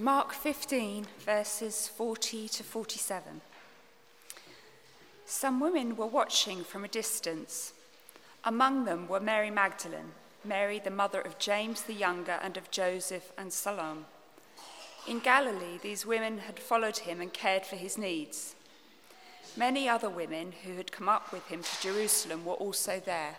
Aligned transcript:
Mark 0.00 0.32
15, 0.32 1.06
verses 1.26 1.86
40 1.86 2.48
to 2.48 2.62
47. 2.62 3.42
Some 5.26 5.60
women 5.60 5.94
were 5.94 6.06
watching 6.06 6.64
from 6.64 6.84
a 6.84 6.88
distance. 6.88 7.74
Among 8.42 8.86
them 8.86 9.08
were 9.08 9.20
Mary 9.20 9.50
Magdalene, 9.50 10.12
Mary, 10.42 10.78
the 10.78 10.90
mother 10.90 11.20
of 11.20 11.38
James 11.38 11.82
the 11.82 11.92
Younger, 11.92 12.38
and 12.42 12.56
of 12.56 12.70
Joseph 12.70 13.30
and 13.36 13.52
Salome. 13.52 14.06
In 15.06 15.18
Galilee, 15.18 15.78
these 15.82 16.06
women 16.06 16.38
had 16.38 16.58
followed 16.58 16.96
him 16.96 17.20
and 17.20 17.30
cared 17.30 17.66
for 17.66 17.76
his 17.76 17.98
needs. 17.98 18.54
Many 19.54 19.86
other 19.86 20.08
women 20.08 20.54
who 20.64 20.76
had 20.76 20.92
come 20.92 21.10
up 21.10 21.30
with 21.30 21.46
him 21.48 21.62
to 21.62 21.82
Jerusalem 21.82 22.46
were 22.46 22.54
also 22.54 23.02
there. 23.04 23.36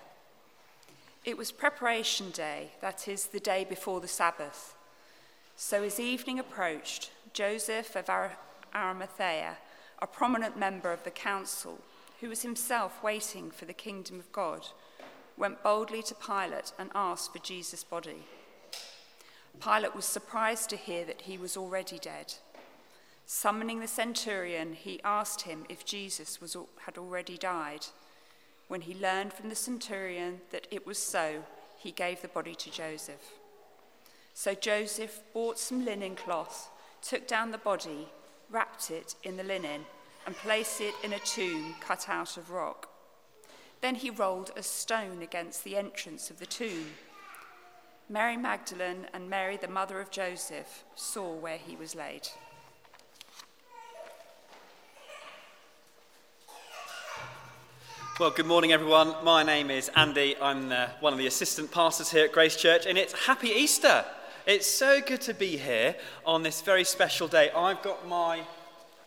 It 1.26 1.40
was 1.40 1.52
preparation 1.52 2.30
day, 2.30 2.74
that 2.82 3.08
is, 3.08 3.26
the 3.26 3.40
day 3.40 3.66
before 3.68 4.00
the 4.00 4.08
Sabbath. 4.08 4.76
So 5.56 5.84
as 5.84 6.00
evening 6.00 6.40
approached, 6.40 7.12
Joseph 7.34 7.96
of 7.96 8.10
Arimathea, 8.76 9.58
a 10.00 10.08
prominent 10.08 10.58
member 10.58 10.92
of 10.92 11.04
the 11.04 11.12
council, 11.12 11.80
who 12.20 12.30
was 12.30 12.42
himself 12.42 13.04
waiting 13.04 13.52
for 13.52 13.66
the 13.66 13.74
kingdom 13.74 14.20
of 14.20 14.32
God, 14.32 14.68
went 15.38 15.64
boldly 15.64 16.04
to 16.04 16.16
Pilate 16.16 16.72
and 16.78 16.90
asked 16.94 17.34
for 17.34 17.40
Jesus' 17.40 17.84
body. 17.84 18.24
Pilate 19.60 19.96
was 19.96 20.06
surprised 20.06 20.70
to 20.70 20.76
hear 20.76 21.06
that 21.06 21.22
he 21.22 21.38
was 21.38 21.58
already 21.58 22.00
dead. 22.00 22.36
Summoning 23.26 23.80
the 23.80 23.88
centurion, 23.88 24.74
he 24.74 25.00
asked 25.04 25.44
him 25.44 25.66
if 25.70 25.86
Jesus 25.86 26.42
was, 26.42 26.58
had 26.86 26.98
already 26.98 27.38
died. 27.38 27.86
When 28.68 28.82
he 28.82 28.94
learned 28.96 29.34
from 29.34 29.50
the 29.50 29.56
centurion 29.56 30.42
that 30.52 30.68
it 30.72 30.86
was 30.86 30.98
so, 30.98 31.44
he 31.78 31.92
gave 31.92 32.22
the 32.22 32.28
body 32.28 32.56
to 32.56 32.72
Joseph. 32.72 33.34
So 34.34 34.54
Joseph 34.54 35.22
bought 35.34 35.60
some 35.60 35.86
linen 35.86 36.16
cloth, 36.16 36.70
took 37.02 37.28
down 37.28 37.52
the 37.52 37.58
body, 37.58 38.08
wrapped 38.50 38.92
it 38.92 39.16
in 39.24 39.38
the 39.38 39.44
linen, 39.44 39.86
and 40.26 40.36
placed 40.36 40.82
it 40.82 40.94
in 41.04 41.14
a 41.14 41.20
tomb 41.20 41.76
cut 41.80 42.08
out 42.10 42.38
of 42.38 42.52
rock. 42.52 42.90
Then 43.82 43.96
he 43.96 44.10
rolled 44.10 44.52
a 44.56 44.64
stone 44.64 45.22
against 45.22 45.64
the 45.64 45.76
entrance 45.76 46.30
of 46.30 46.40
the 46.40 46.46
tomb. 46.46 46.92
Mary 48.10 48.38
Magdalene 48.38 49.08
and 49.14 49.30
Mary, 49.30 49.58
the 49.58 49.68
mother 49.68 50.00
of 50.00 50.12
Joseph, 50.12 50.84
saw 50.96 51.34
where 51.34 51.58
he 51.58 51.76
was 51.76 51.96
laid. 51.96 52.28
Well, 58.20 58.30
good 58.30 58.46
morning, 58.46 58.72
everyone. 58.72 59.16
My 59.24 59.42
name 59.42 59.72
is 59.72 59.90
Andy. 59.96 60.36
I'm 60.40 60.72
uh, 60.72 60.90
one 61.00 61.14
of 61.14 61.18
the 61.18 61.26
assistant 61.26 61.72
pastors 61.72 62.12
here 62.12 62.26
at 62.26 62.32
Grace 62.32 62.56
Church, 62.56 62.86
and 62.86 62.98
it's 62.98 63.14
Happy 63.14 63.48
Easter. 63.48 64.06
It's 64.48 64.66
so 64.66 65.02
good 65.02 65.22
to 65.22 65.36
be 65.36 65.56
here 65.56 65.96
on 66.26 66.42
this 66.42 66.62
very 66.62 66.84
special 66.84 67.28
day. 67.28 67.52
I've 67.52 67.84
got 67.84 68.08
my 68.08 68.42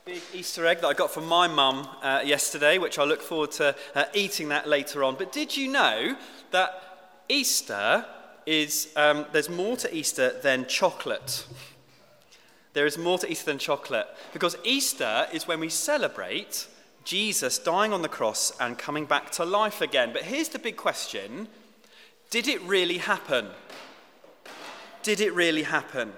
big 0.05 0.23
Easter 0.33 0.65
egg 0.65 0.81
that 0.81 0.87
I 0.87 0.93
got 0.93 1.11
from 1.11 1.27
my 1.27 1.49
mum 1.49 1.89
uh, 2.03 2.23
yesterday, 2.25 2.79
which 2.79 3.01
I 3.01 3.05
look 3.05 3.21
forward 3.21 3.51
to 3.53 3.75
uh, 3.97 4.05
eating 4.15 4.51
that 4.51 4.69
later 4.69 5.03
on. 5.03 5.17
But 5.17 5.33
did 5.33 5.57
you 5.57 5.73
know 5.73 6.17
that 6.53 7.25
Easter 7.29 8.07
is, 8.47 8.93
um, 8.95 9.27
there's 9.33 9.51
more 9.51 9.77
to 9.79 9.93
Easter 9.93 10.39
than 10.41 10.67
chocolate? 10.67 11.45
There 12.73 12.87
is 12.87 12.97
more 12.97 13.19
to 13.19 13.29
Easter 13.29 13.47
than 13.47 13.59
chocolate 13.59 14.07
because 14.33 14.57
Easter 14.63 15.27
is 15.33 15.49
when 15.49 15.59
we 15.59 15.69
celebrate 15.69 16.69
Jesus 17.03 17.59
dying 17.59 17.93
on 17.93 18.03
the 18.03 18.09
cross 18.09 18.53
and 18.61 18.79
coming 18.79 19.05
back 19.05 19.33
to 19.33 19.45
life 19.45 19.81
again. 19.81 20.13
But 20.13 20.23
here's 20.23 20.51
the 20.51 20.61
big 20.61 20.77
question 20.77 21.49
Did 22.31 22.47
it 22.47 22.63
really 22.63 22.99
happen? 22.99 23.49
Did 25.05 25.21
it 25.21 25.35
really 25.35 25.65
happen? 25.65 26.15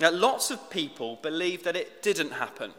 Now, 0.00 0.10
lots 0.10 0.50
of 0.50 0.70
people 0.70 1.18
believe 1.20 1.62
that 1.64 1.76
it 1.76 2.02
didn't 2.02 2.32
happen. 2.32 2.72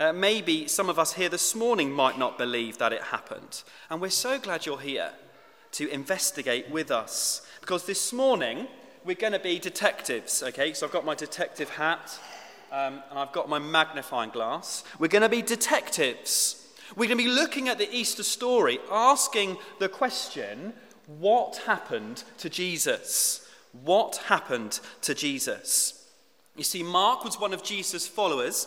Uh, 0.00 0.12
maybe 0.12 0.66
some 0.66 0.88
of 0.88 0.98
us 0.98 1.12
here 1.12 1.28
this 1.28 1.54
morning 1.54 1.92
might 1.92 2.18
not 2.18 2.36
believe 2.36 2.76
that 2.78 2.92
it 2.92 3.02
happened. 3.02 3.62
And 3.88 4.00
we're 4.00 4.10
so 4.10 4.36
glad 4.40 4.66
you're 4.66 4.80
here 4.80 5.12
to 5.72 5.88
investigate 5.88 6.68
with 6.70 6.90
us. 6.90 7.46
Because 7.60 7.86
this 7.86 8.12
morning, 8.12 8.66
we're 9.04 9.14
going 9.14 9.32
to 9.32 9.38
be 9.38 9.60
detectives, 9.60 10.42
okay? 10.42 10.72
So 10.72 10.86
I've 10.86 10.92
got 10.92 11.04
my 11.04 11.14
detective 11.14 11.70
hat 11.70 12.18
um, 12.72 13.02
and 13.10 13.18
I've 13.18 13.32
got 13.32 13.48
my 13.48 13.60
magnifying 13.60 14.30
glass. 14.30 14.82
We're 14.98 15.06
going 15.06 15.22
to 15.22 15.28
be 15.28 15.40
detectives. 15.40 16.66
We're 16.96 17.06
going 17.06 17.18
to 17.18 17.24
be 17.24 17.30
looking 17.30 17.68
at 17.68 17.78
the 17.78 17.88
Easter 17.94 18.24
story, 18.24 18.80
asking 18.90 19.56
the 19.78 19.88
question 19.88 20.72
what 21.06 21.58
happened 21.66 22.24
to 22.38 22.50
Jesus? 22.50 23.46
What 23.72 24.16
happened 24.16 24.80
to 25.02 25.14
Jesus? 25.14 26.08
You 26.56 26.64
see, 26.64 26.82
Mark 26.82 27.24
was 27.24 27.38
one 27.38 27.52
of 27.54 27.62
Jesus' 27.62 28.06
followers, 28.06 28.66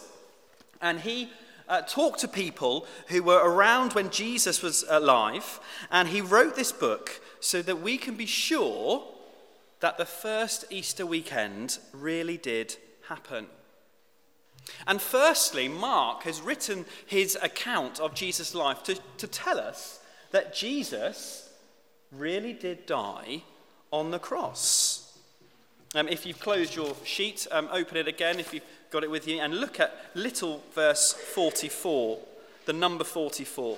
and 0.82 1.00
he 1.00 1.30
uh, 1.68 1.82
talked 1.82 2.20
to 2.20 2.28
people 2.28 2.86
who 3.08 3.24
were 3.24 3.42
around 3.44 3.94
when 3.94 4.10
Jesus 4.10 4.62
was 4.62 4.86
alive, 4.90 5.60
and 5.92 6.08
he 6.08 6.22
wrote 6.22 6.56
this 6.56 6.72
book 6.72 7.22
so 7.40 7.62
that 7.62 7.82
we 7.82 7.98
can 7.98 8.16
be 8.16 8.26
sure 8.26 9.04
that 9.80 9.98
the 9.98 10.06
first 10.06 10.66
Easter 10.70 11.06
weekend 11.06 11.78
really 11.92 12.38
did 12.38 12.78
happen. 13.10 13.48
And 14.88 15.02
firstly, 15.02 15.68
Mark 15.68 16.24
has 16.24 16.42
written 16.42 16.86
his 17.06 17.38
account 17.42 18.00
of 18.00 18.16
Jesus' 18.16 18.56
life 18.56 18.82
to, 18.84 18.98
to 19.18 19.28
tell 19.28 19.60
us 19.60 20.00
that 20.32 20.56
Jesus 20.56 21.50
really 22.12 22.54
did 22.54 22.86
die 22.86 23.44
on 23.94 24.10
the 24.10 24.20
cross. 24.20 25.16
Um, 25.96 26.08
if 26.08 26.26
you've 26.26 26.40
closed 26.40 26.76
your 26.76 26.96
sheet, 27.06 27.48
um, 27.52 27.70
open 27.72 27.96
it 27.96 28.08
again 28.08 28.40
if 28.40 28.52
you've 28.52 28.64
got 28.90 29.04
it 29.04 29.12
with 29.12 29.28
you 29.28 29.40
and 29.40 29.62
look 29.62 29.80
at 29.80 29.96
little 30.16 30.64
verse 30.74 31.14
44, 31.14 32.18
the 32.66 32.74
number 32.74 33.04
44. 33.04 33.78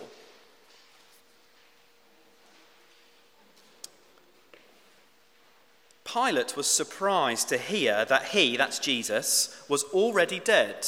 Pilate 6.05 6.55
was 6.55 6.67
surprised 6.67 7.49
to 7.49 7.57
hear 7.57 8.05
that 8.05 8.27
he, 8.27 8.55
that's 8.55 8.79
Jesus, 8.79 9.65
was 9.67 9.83
already 9.85 10.39
dead. 10.39 10.87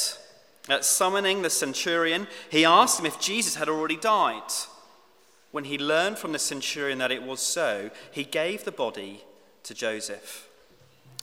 At 0.70 0.86
summoning 0.86 1.42
the 1.42 1.50
centurion, 1.50 2.28
he 2.50 2.64
asked 2.64 2.98
him 2.98 3.04
if 3.04 3.20
Jesus 3.20 3.56
had 3.56 3.68
already 3.68 3.96
died. 3.96 4.50
When 5.50 5.64
he 5.64 5.78
learned 5.78 6.18
from 6.18 6.32
the 6.32 6.38
centurion 6.38 6.98
that 6.98 7.12
it 7.12 7.22
was 7.22 7.40
so, 7.40 7.90
he 8.10 8.24
gave 8.24 8.64
the 8.64 8.72
body 8.72 9.24
to 9.62 9.74
Joseph. 9.74 10.48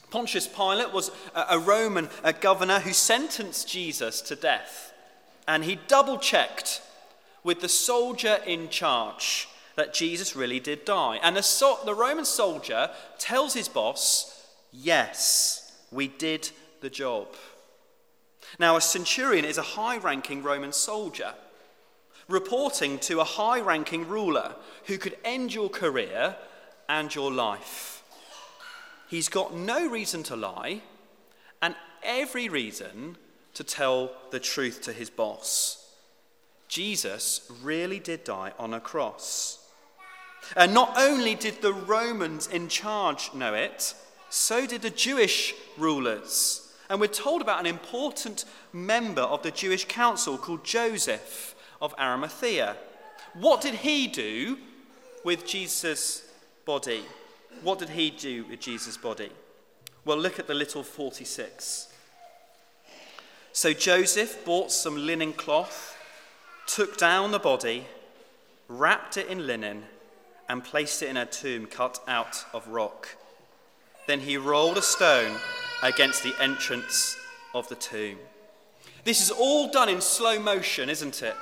Pontius 0.09 0.47
Pilate 0.47 0.93
was 0.93 1.11
a 1.33 1.59
Roman 1.59 2.09
a 2.23 2.33
governor 2.33 2.79
who 2.79 2.93
sentenced 2.93 3.67
Jesus 3.67 4.21
to 4.21 4.35
death, 4.35 4.93
and 5.47 5.63
he 5.63 5.79
double 5.87 6.17
checked 6.17 6.81
with 7.43 7.61
the 7.61 7.69
soldier 7.69 8.39
in 8.45 8.69
charge 8.69 9.47
that 9.75 9.93
Jesus 9.93 10.35
really 10.35 10.59
did 10.59 10.85
die. 10.85 11.19
And 11.21 11.35
the, 11.35 11.43
so- 11.43 11.79
the 11.85 11.93
Roman 11.93 12.25
soldier 12.25 12.89
tells 13.19 13.53
his 13.53 13.67
boss, 13.67 14.47
Yes, 14.71 15.71
we 15.91 16.07
did 16.07 16.49
the 16.81 16.89
job. 16.89 17.27
Now, 18.59 18.75
a 18.75 18.81
centurion 18.81 19.45
is 19.45 19.57
a 19.57 19.63
high 19.63 19.97
ranking 19.97 20.43
Roman 20.43 20.71
soldier 20.71 21.33
reporting 22.27 22.97
to 22.99 23.19
a 23.19 23.25
high 23.25 23.59
ranking 23.61 24.07
ruler 24.07 24.55
who 24.85 24.97
could 24.97 25.17
end 25.23 25.53
your 25.53 25.69
career 25.69 26.35
and 26.89 27.13
your 27.13 27.31
life. 27.31 28.03
He's 29.07 29.29
got 29.29 29.53
no 29.53 29.87
reason 29.87 30.23
to 30.23 30.35
lie 30.35 30.81
and 31.61 31.75
every 32.03 32.49
reason 32.49 33.17
to 33.53 33.63
tell 33.63 34.11
the 34.31 34.39
truth 34.39 34.81
to 34.81 34.93
his 34.93 35.09
boss. 35.09 35.93
Jesus 36.67 37.49
really 37.63 37.99
did 37.99 38.23
die 38.23 38.53
on 38.57 38.73
a 38.73 38.79
cross. 38.79 39.59
And 40.55 40.73
not 40.73 40.93
only 40.97 41.35
did 41.35 41.61
the 41.61 41.73
Romans 41.73 42.47
in 42.47 42.67
charge 42.67 43.33
know 43.33 43.53
it, 43.53 43.93
so 44.29 44.67
did 44.67 44.81
the 44.81 44.89
Jewish 44.89 45.53
rulers. 45.77 46.73
And 46.89 46.99
we're 46.99 47.07
told 47.07 47.41
about 47.41 47.59
an 47.59 47.65
important 47.65 48.45
member 48.73 49.21
of 49.21 49.41
the 49.41 49.51
Jewish 49.51 49.85
council 49.85 50.37
called 50.37 50.63
Joseph 50.63 51.54
of 51.81 51.93
Arimathea. 51.99 52.75
What 53.33 53.61
did 53.61 53.75
he 53.75 54.07
do 54.07 54.57
with 55.23 55.45
Jesus' 55.45 56.27
body? 56.65 57.03
What 57.61 57.79
did 57.79 57.89
he 57.89 58.09
do 58.11 58.45
with 58.45 58.59
Jesus' 58.59 58.97
body? 58.97 59.29
Well, 60.05 60.17
look 60.17 60.39
at 60.39 60.47
the 60.47 60.53
little 60.53 60.83
46. 60.83 61.91
So 63.51 63.73
Joseph 63.73 64.43
bought 64.45 64.71
some 64.71 65.05
linen 65.05 65.33
cloth, 65.33 65.97
took 66.67 66.97
down 66.97 67.31
the 67.31 67.39
body, 67.39 67.85
wrapped 68.67 69.17
it 69.17 69.27
in 69.27 69.47
linen, 69.47 69.83
and 70.47 70.63
placed 70.63 71.01
it 71.01 71.09
in 71.09 71.17
a 71.17 71.25
tomb 71.25 71.65
cut 71.65 71.99
out 72.07 72.45
of 72.53 72.67
rock. 72.67 73.15
Then 74.07 74.19
he 74.19 74.37
rolled 74.37 74.77
a 74.77 74.81
stone 74.81 75.37
against 75.81 76.23
the 76.23 76.35
entrance 76.39 77.17
of 77.53 77.67
the 77.69 77.75
tomb. 77.75 78.17
This 79.03 79.21
is 79.21 79.31
all 79.31 79.71
done 79.71 79.89
in 79.89 80.01
slow 80.01 80.39
motion, 80.39 80.89
isn't 80.89 81.23
it? 81.23 81.35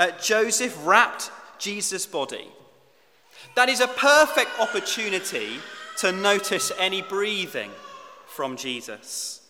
Uh, 0.00 0.10
Joseph 0.12 0.74
wrapped 0.86 1.30
Jesus' 1.58 2.06
body. 2.06 2.48
That 3.54 3.68
is 3.68 3.80
a 3.80 3.86
perfect 3.86 4.48
opportunity 4.58 5.58
to 5.98 6.10
notice 6.10 6.72
any 6.78 7.02
breathing 7.02 7.70
from 8.26 8.56
Jesus. 8.56 9.46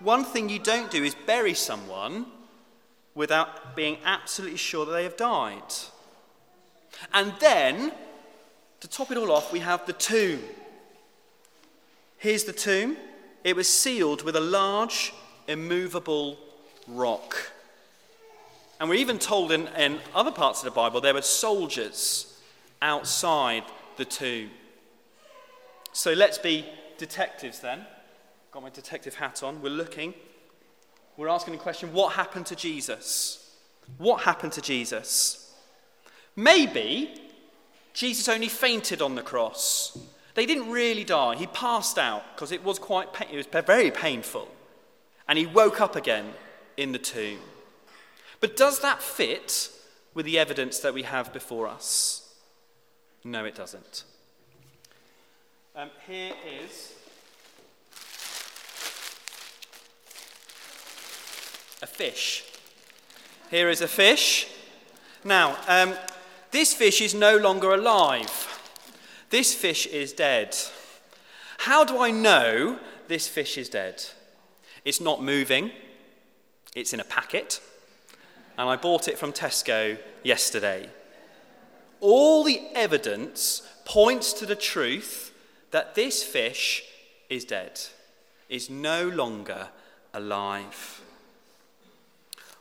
One 0.00 0.24
thing 0.24 0.48
you 0.48 0.58
don't 0.58 0.90
do 0.90 1.04
is 1.04 1.14
bury 1.14 1.54
someone 1.54 2.26
without 3.14 3.76
being 3.76 3.98
absolutely 4.04 4.56
sure 4.56 4.84
that 4.86 4.90
they 4.90 5.04
have 5.04 5.16
died. 5.16 5.62
And 7.14 7.32
then, 7.38 7.92
to 8.80 8.88
top 8.88 9.12
it 9.12 9.16
all 9.16 9.30
off, 9.30 9.52
we 9.52 9.60
have 9.60 9.86
the 9.86 9.92
tomb. 9.92 10.40
Here's 12.18 12.42
the 12.42 12.52
tomb. 12.52 12.96
It 13.44 13.54
was 13.54 13.68
sealed 13.68 14.22
with 14.22 14.34
a 14.34 14.40
large, 14.40 15.12
immovable 15.46 16.38
rock. 16.88 17.52
And 18.78 18.88
we're 18.88 18.96
even 18.96 19.18
told 19.18 19.52
in, 19.52 19.68
in 19.68 19.98
other 20.14 20.30
parts 20.30 20.60
of 20.60 20.64
the 20.66 20.70
Bible 20.70 21.00
there 21.00 21.14
were 21.14 21.22
soldiers 21.22 22.40
outside 22.82 23.64
the 23.96 24.04
tomb. 24.04 24.50
So 25.92 26.12
let's 26.12 26.38
be 26.38 26.66
detectives 26.98 27.60
then. 27.60 27.86
Got 28.50 28.62
my 28.62 28.70
detective 28.70 29.14
hat 29.14 29.42
on. 29.42 29.62
We're 29.62 29.70
looking. 29.70 30.14
We're 31.16 31.28
asking 31.28 31.54
the 31.54 31.60
question 31.60 31.92
what 31.92 32.14
happened 32.14 32.46
to 32.46 32.56
Jesus? 32.56 33.56
What 33.98 34.22
happened 34.22 34.52
to 34.52 34.60
Jesus? 34.60 35.54
Maybe 36.34 37.14
Jesus 37.94 38.28
only 38.28 38.48
fainted 38.48 39.00
on 39.00 39.14
the 39.14 39.22
cross. 39.22 39.98
They 40.34 40.44
didn't 40.44 40.70
really 40.70 41.04
die. 41.04 41.36
He 41.36 41.46
passed 41.46 41.96
out 41.96 42.22
because 42.34 42.52
it 42.52 42.62
was 42.62 42.78
quite 42.78 43.08
it 43.32 43.36
was 43.36 43.46
very 43.46 43.90
painful. 43.90 44.48
And 45.28 45.38
he 45.38 45.46
woke 45.46 45.80
up 45.80 45.96
again 45.96 46.34
in 46.76 46.92
the 46.92 46.98
tomb. 46.98 47.38
But 48.40 48.56
does 48.56 48.80
that 48.80 49.02
fit 49.02 49.70
with 50.14 50.26
the 50.26 50.38
evidence 50.38 50.78
that 50.80 50.94
we 50.94 51.02
have 51.02 51.32
before 51.32 51.66
us? 51.66 52.34
No, 53.24 53.44
it 53.44 53.54
doesn't. 53.54 54.04
Um, 55.74 55.90
here 56.06 56.32
is 56.62 56.94
a 61.82 61.86
fish. 61.86 62.44
Here 63.50 63.68
is 63.68 63.80
a 63.80 63.88
fish. 63.88 64.48
Now, 65.24 65.58
um, 65.68 65.94
this 66.50 66.72
fish 66.72 67.00
is 67.00 67.14
no 67.14 67.36
longer 67.36 67.74
alive. 67.74 68.46
This 69.30 69.52
fish 69.54 69.86
is 69.86 70.12
dead. 70.12 70.56
How 71.58 71.84
do 71.84 71.98
I 71.98 72.10
know 72.10 72.78
this 73.08 73.28
fish 73.28 73.58
is 73.58 73.68
dead? 73.68 74.02
It's 74.84 75.00
not 75.00 75.22
moving, 75.22 75.72
it's 76.74 76.92
in 76.92 77.00
a 77.00 77.04
packet, 77.04 77.60
and 78.58 78.68
I 78.68 78.76
bought 78.76 79.08
it 79.08 79.18
from 79.18 79.32
Tesco 79.32 79.98
yesterday. 80.22 80.88
All 82.00 82.44
the 82.44 82.60
evidence 82.74 83.62
points 83.84 84.32
to 84.34 84.46
the 84.46 84.56
truth 84.56 85.32
that 85.70 85.94
this 85.94 86.22
fish 86.22 86.84
is 87.28 87.44
dead, 87.44 87.80
is 88.48 88.70
no 88.70 89.08
longer 89.08 89.68
alive. 90.14 91.02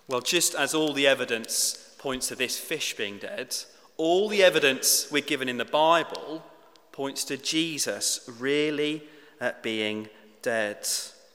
Well, 0.08 0.22
just 0.22 0.56
as 0.56 0.74
all 0.74 0.94
the 0.94 1.08
evidence 1.08 1.96
points 1.98 2.28
to 2.28 2.36
this 2.36 2.58
fish 2.58 2.96
being 2.96 3.18
dead, 3.18 3.56
all 3.98 4.30
the 4.30 4.44
evidence 4.44 5.08
we're 5.12 5.22
given 5.22 5.50
in 5.50 5.58
the 5.58 5.66
Bible 5.66 6.44
points 6.92 7.24
to 7.26 7.38
Jesus 7.38 8.22
really 8.40 9.04
at 9.40 9.64
being 9.64 10.10
dead. 10.42 10.88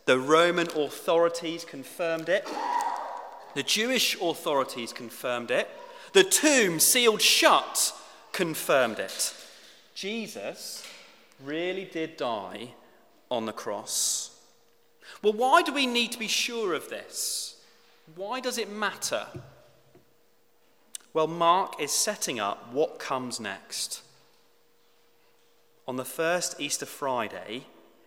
The 0.06 0.18
Roman 0.18 0.68
authorities 0.68 1.64
confirmed 1.64 2.28
it. 2.28 2.46
The 3.54 3.62
Jewish 3.62 4.16
authorities 4.20 4.92
confirmed 4.92 5.50
it. 5.50 5.68
The 6.12 6.24
tomb 6.24 6.80
sealed 6.80 7.22
shut 7.22 7.92
confirmed 8.32 8.98
it. 8.98 9.34
Jesus 9.94 10.86
really 11.42 11.84
did 11.84 12.16
die 12.16 12.70
on 13.30 13.46
the 13.46 13.52
cross. 13.52 14.30
Well, 15.22 15.32
why 15.32 15.62
do 15.62 15.72
we 15.72 15.86
need 15.86 16.12
to 16.12 16.18
be 16.18 16.28
sure 16.28 16.74
of 16.74 16.88
this? 16.88 17.56
Why 18.14 18.40
does 18.40 18.58
it 18.58 18.70
matter? 18.70 19.26
Well, 21.12 21.26
Mark 21.26 21.80
is 21.80 21.90
setting 21.90 22.38
up 22.38 22.72
what 22.72 22.98
comes 22.98 23.40
next. 23.40 24.02
On 25.88 25.96
the 25.96 26.04
first 26.04 26.60
Easter 26.60 26.86
Friday, 26.86 27.64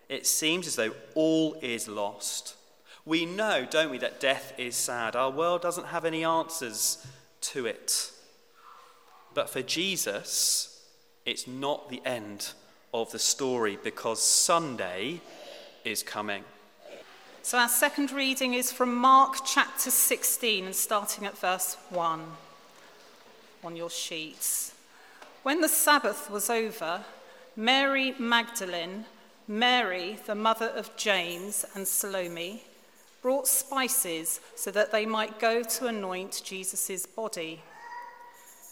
it 0.07 0.25
seems 0.25 0.67
as 0.67 0.75
though 0.75 0.93
all 1.15 1.57
is 1.61 1.87
lost. 1.87 2.55
We 3.05 3.25
know, 3.25 3.65
don't 3.69 3.91
we, 3.91 3.97
that 3.99 4.19
death 4.19 4.53
is 4.57 4.75
sad. 4.75 5.15
Our 5.15 5.29
world 5.29 5.61
doesn't 5.61 5.87
have 5.87 6.05
any 6.05 6.23
answers 6.23 7.05
to 7.41 7.65
it. 7.65 8.11
But 9.33 9.49
for 9.49 9.61
Jesus, 9.61 10.85
it's 11.25 11.47
not 11.47 11.89
the 11.89 12.01
end 12.05 12.53
of 12.93 13.11
the 13.11 13.19
story 13.19 13.77
because 13.83 14.21
Sunday 14.21 15.21
is 15.83 16.03
coming. 16.03 16.43
So, 17.41 17.57
our 17.57 17.67
second 17.67 18.11
reading 18.11 18.53
is 18.53 18.71
from 18.71 18.95
Mark 18.95 19.37
chapter 19.45 19.91
16 19.91 20.65
and 20.65 20.75
starting 20.75 21.25
at 21.25 21.37
verse 21.37 21.75
1 21.89 22.21
on 23.65 23.75
your 23.75 23.89
sheets. 23.89 24.73
When 25.41 25.59
the 25.59 25.67
Sabbath 25.67 26.29
was 26.29 26.49
over, 26.49 27.03
Mary 27.57 28.13
Magdalene 28.17 29.05
Mary, 29.47 30.17
the 30.25 30.35
mother 30.35 30.67
of 30.67 30.95
James 30.95 31.65
and 31.75 31.85
Salome, 31.85 32.63
brought 33.23 33.47
spices 33.47 34.41
so 34.53 34.69
that 34.69 34.91
they 34.91 35.05
might 35.05 35.39
go 35.39 35.63
to 35.63 35.87
anoint 35.87 36.41
Jesus' 36.43 37.05
body. 37.05 37.63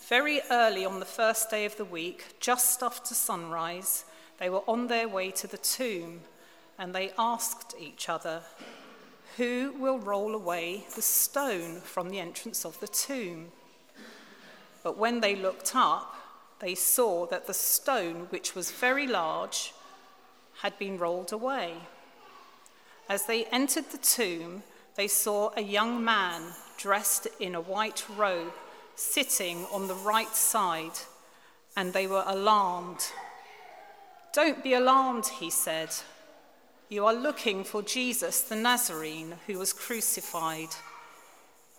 Very 0.09 0.41
early 0.51 0.85
on 0.85 0.99
the 0.99 1.05
first 1.05 1.49
day 1.49 1.63
of 1.63 1.77
the 1.77 1.85
week, 1.85 2.25
just 2.41 2.83
after 2.83 3.15
sunrise, 3.15 4.03
they 4.39 4.49
were 4.49 4.63
on 4.67 4.87
their 4.87 5.07
way 5.07 5.31
to 5.31 5.47
the 5.47 5.57
tomb 5.57 6.19
and 6.77 6.93
they 6.93 7.13
asked 7.17 7.75
each 7.79 8.09
other, 8.09 8.41
Who 9.37 9.73
will 9.79 9.99
roll 9.99 10.35
away 10.35 10.83
the 10.95 11.01
stone 11.01 11.79
from 11.79 12.09
the 12.09 12.19
entrance 12.19 12.65
of 12.65 12.77
the 12.81 12.89
tomb? 12.89 13.53
But 14.83 14.97
when 14.97 15.21
they 15.21 15.35
looked 15.37 15.71
up, 15.75 16.13
they 16.59 16.75
saw 16.75 17.25
that 17.27 17.47
the 17.47 17.53
stone, 17.53 18.27
which 18.31 18.53
was 18.53 18.69
very 18.69 19.07
large, 19.07 19.73
had 20.61 20.77
been 20.77 20.97
rolled 20.97 21.31
away. 21.31 21.75
As 23.11 23.25
they 23.25 23.43
entered 23.47 23.89
the 23.91 23.97
tomb, 23.97 24.63
they 24.95 25.09
saw 25.09 25.51
a 25.57 25.61
young 25.61 26.01
man 26.01 26.43
dressed 26.77 27.27
in 27.41 27.55
a 27.55 27.59
white 27.59 28.05
robe 28.15 28.53
sitting 28.95 29.65
on 29.65 29.89
the 29.89 29.95
right 29.95 30.33
side, 30.33 30.97
and 31.75 31.91
they 31.91 32.07
were 32.07 32.23
alarmed. 32.25 33.11
Don't 34.31 34.63
be 34.63 34.75
alarmed, 34.75 35.27
he 35.27 35.49
said. 35.49 35.89
You 36.87 37.05
are 37.05 37.13
looking 37.13 37.65
for 37.65 37.81
Jesus 37.81 38.39
the 38.43 38.55
Nazarene 38.55 39.33
who 39.45 39.59
was 39.59 39.73
crucified. 39.73 40.69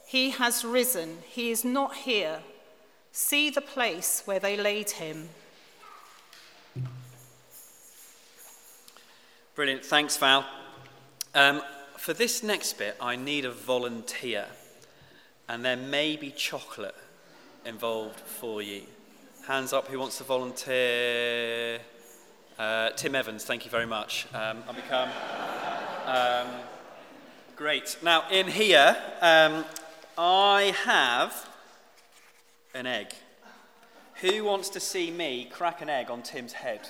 He 0.07 0.33
has 0.33 0.67
risen, 0.67 1.17
he 1.27 1.51
is 1.51 1.65
not 1.65 1.95
here. 1.95 2.41
See 3.13 3.49
the 3.49 3.63
place 3.63 4.21
where 4.27 4.39
they 4.39 4.59
laid 4.59 4.91
him. 4.91 5.31
Brilliant. 9.55 9.83
Thanks, 9.87 10.19
Val. 10.19 10.45
Um, 11.35 11.63
for 11.97 12.13
this 12.13 12.43
next 12.43 12.77
bit, 12.77 12.95
I 13.01 13.17
need 13.17 13.47
a 13.47 13.51
volunteer, 13.51 14.45
and 15.49 15.65
there 15.65 15.79
may 15.79 16.17
be 16.17 16.31
chocolate 16.31 16.95
involved 17.65 18.21
for 18.21 18.61
you. 18.61 18.83
Hands 19.47 19.73
up 19.73 19.89
who 19.89 19.99
wants 19.99 20.19
to 20.19 20.25
volunteer? 20.25 21.79
Uh, 22.59 22.91
Tim 22.91 23.15
Evans, 23.15 23.45
thank 23.45 23.65
you 23.65 23.71
very 23.71 23.87
much. 23.87 24.27
Um, 24.35 24.63
I'll 24.69 24.75
become. 24.75 25.09
Um, 26.05 26.49
great. 27.57 27.97
Now, 28.03 28.25
in 28.31 28.47
here, 28.47 28.95
um, 29.23 29.65
I 30.19 30.75
have 30.85 31.49
an 32.75 32.85
egg. 32.85 33.15
Who 34.21 34.45
wants 34.45 34.69
to 34.69 34.81
see 34.81 35.11
me 35.11 35.49
crack 35.51 35.81
an 35.81 35.89
egg 35.89 36.11
on 36.11 36.23
Tim's 36.23 36.53
head? 36.53 36.81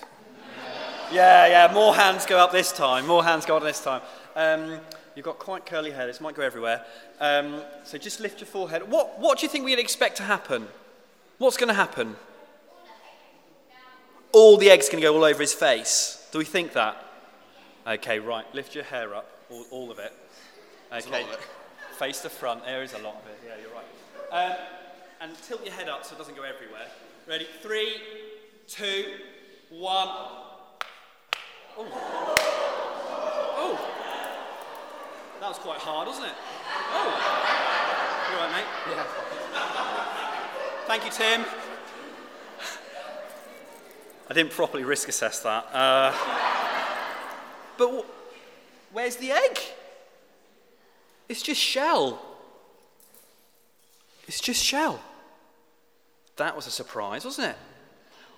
Yeah, 1.13 1.47
yeah, 1.47 1.73
more 1.73 1.95
hands 1.95 2.27
go 2.27 2.39
up 2.39 2.53
this 2.53 2.73
time. 2.73 3.07
More 3.07 3.23
hands 3.23 3.47
go 3.47 3.57
up 3.57 3.63
this 3.63 3.85
time. 3.85 4.01
Um, 4.35 4.81
you've 5.15 5.25
got 5.25 5.39
quite 5.39 5.67
curly 5.67 5.91
hair. 5.91 6.07
This 6.07 6.21
might 6.21 6.35
go 6.35 6.43
everywhere. 6.43 6.85
Um, 7.21 7.63
so 7.85 7.99
just 7.99 8.21
lift 8.21 8.41
your 8.41 8.47
forehead. 8.47 8.91
What, 8.91 9.19
what 9.19 9.39
do 9.39 9.45
you 9.45 9.49
think 9.49 9.65
we'd 9.65 9.79
expect 9.79 10.17
to 10.19 10.23
happen? 10.23 10.69
What's 11.39 11.57
going 11.57 11.69
to 11.69 11.75
happen? 11.75 12.17
All 14.33 14.57
the 14.57 14.71
egg's 14.71 14.89
going 14.89 15.03
to 15.03 15.07
go 15.07 15.15
all 15.15 15.25
over 15.25 15.41
his 15.41 15.53
face. 15.53 16.27
Do 16.33 16.39
we 16.39 16.45
think 16.45 16.73
that? 16.73 16.97
Okay, 17.87 18.19
right. 18.19 18.47
Lift 18.55 18.75
your 18.75 18.85
hair 18.85 19.15
up, 19.15 19.29
all, 19.51 19.67
all 19.71 19.91
of 19.91 19.99
it. 19.99 20.13
Okay. 20.93 21.23
Of 21.23 21.33
it. 21.33 21.41
Face 21.99 22.21
the 22.21 22.31
front. 22.31 22.65
There 22.65 22.83
is 22.83 22.95
a 22.95 22.99
lot 22.99 23.17
of 23.17 23.27
it. 23.29 23.39
Yeah, 23.47 23.55
you're 23.61 23.73
right. 23.75 24.51
Um, 24.51 24.57
and 25.21 25.43
tilt 25.43 25.65
your 25.65 25.75
head 25.75 25.89
up 25.89 26.05
so 26.05 26.15
it 26.15 26.19
doesn't 26.19 26.37
go 26.37 26.43
everywhere. 26.43 26.87
Ready? 27.29 27.47
Three, 27.61 27.97
two, 28.67 29.05
one. 29.71 30.09
Oh. 31.79 32.72
That 35.43 35.49
was 35.49 35.59
quite 35.59 35.79
hard, 35.79 36.07
wasn't 36.07 36.29
it? 36.29 36.35
Oh. 36.93 37.11
You 38.31 38.39
all 38.39 38.45
right, 38.47 38.53
mate? 38.53 38.65
Yeah. 38.93 39.05
Thank 40.87 41.05
you, 41.05 41.11
Tim. 41.11 41.45
I 44.31 44.35
didn't 44.35 44.53
properly 44.53 44.85
risk 44.85 45.09
assess 45.09 45.41
that. 45.41 45.67
Uh, 45.73 46.15
but 47.77 48.07
where's 48.93 49.17
the 49.17 49.33
egg? 49.33 49.59
it's 51.29 51.43
just 51.43 51.61
shell. 51.61 52.23
It's 54.29 54.41
just 54.41 54.63
shell. 54.63 55.01
That 56.37 56.55
was 56.55 56.69
a 56.69 56.71
surprise, 56.71 57.25
wasn't 57.25 57.49
it? 57.49 57.57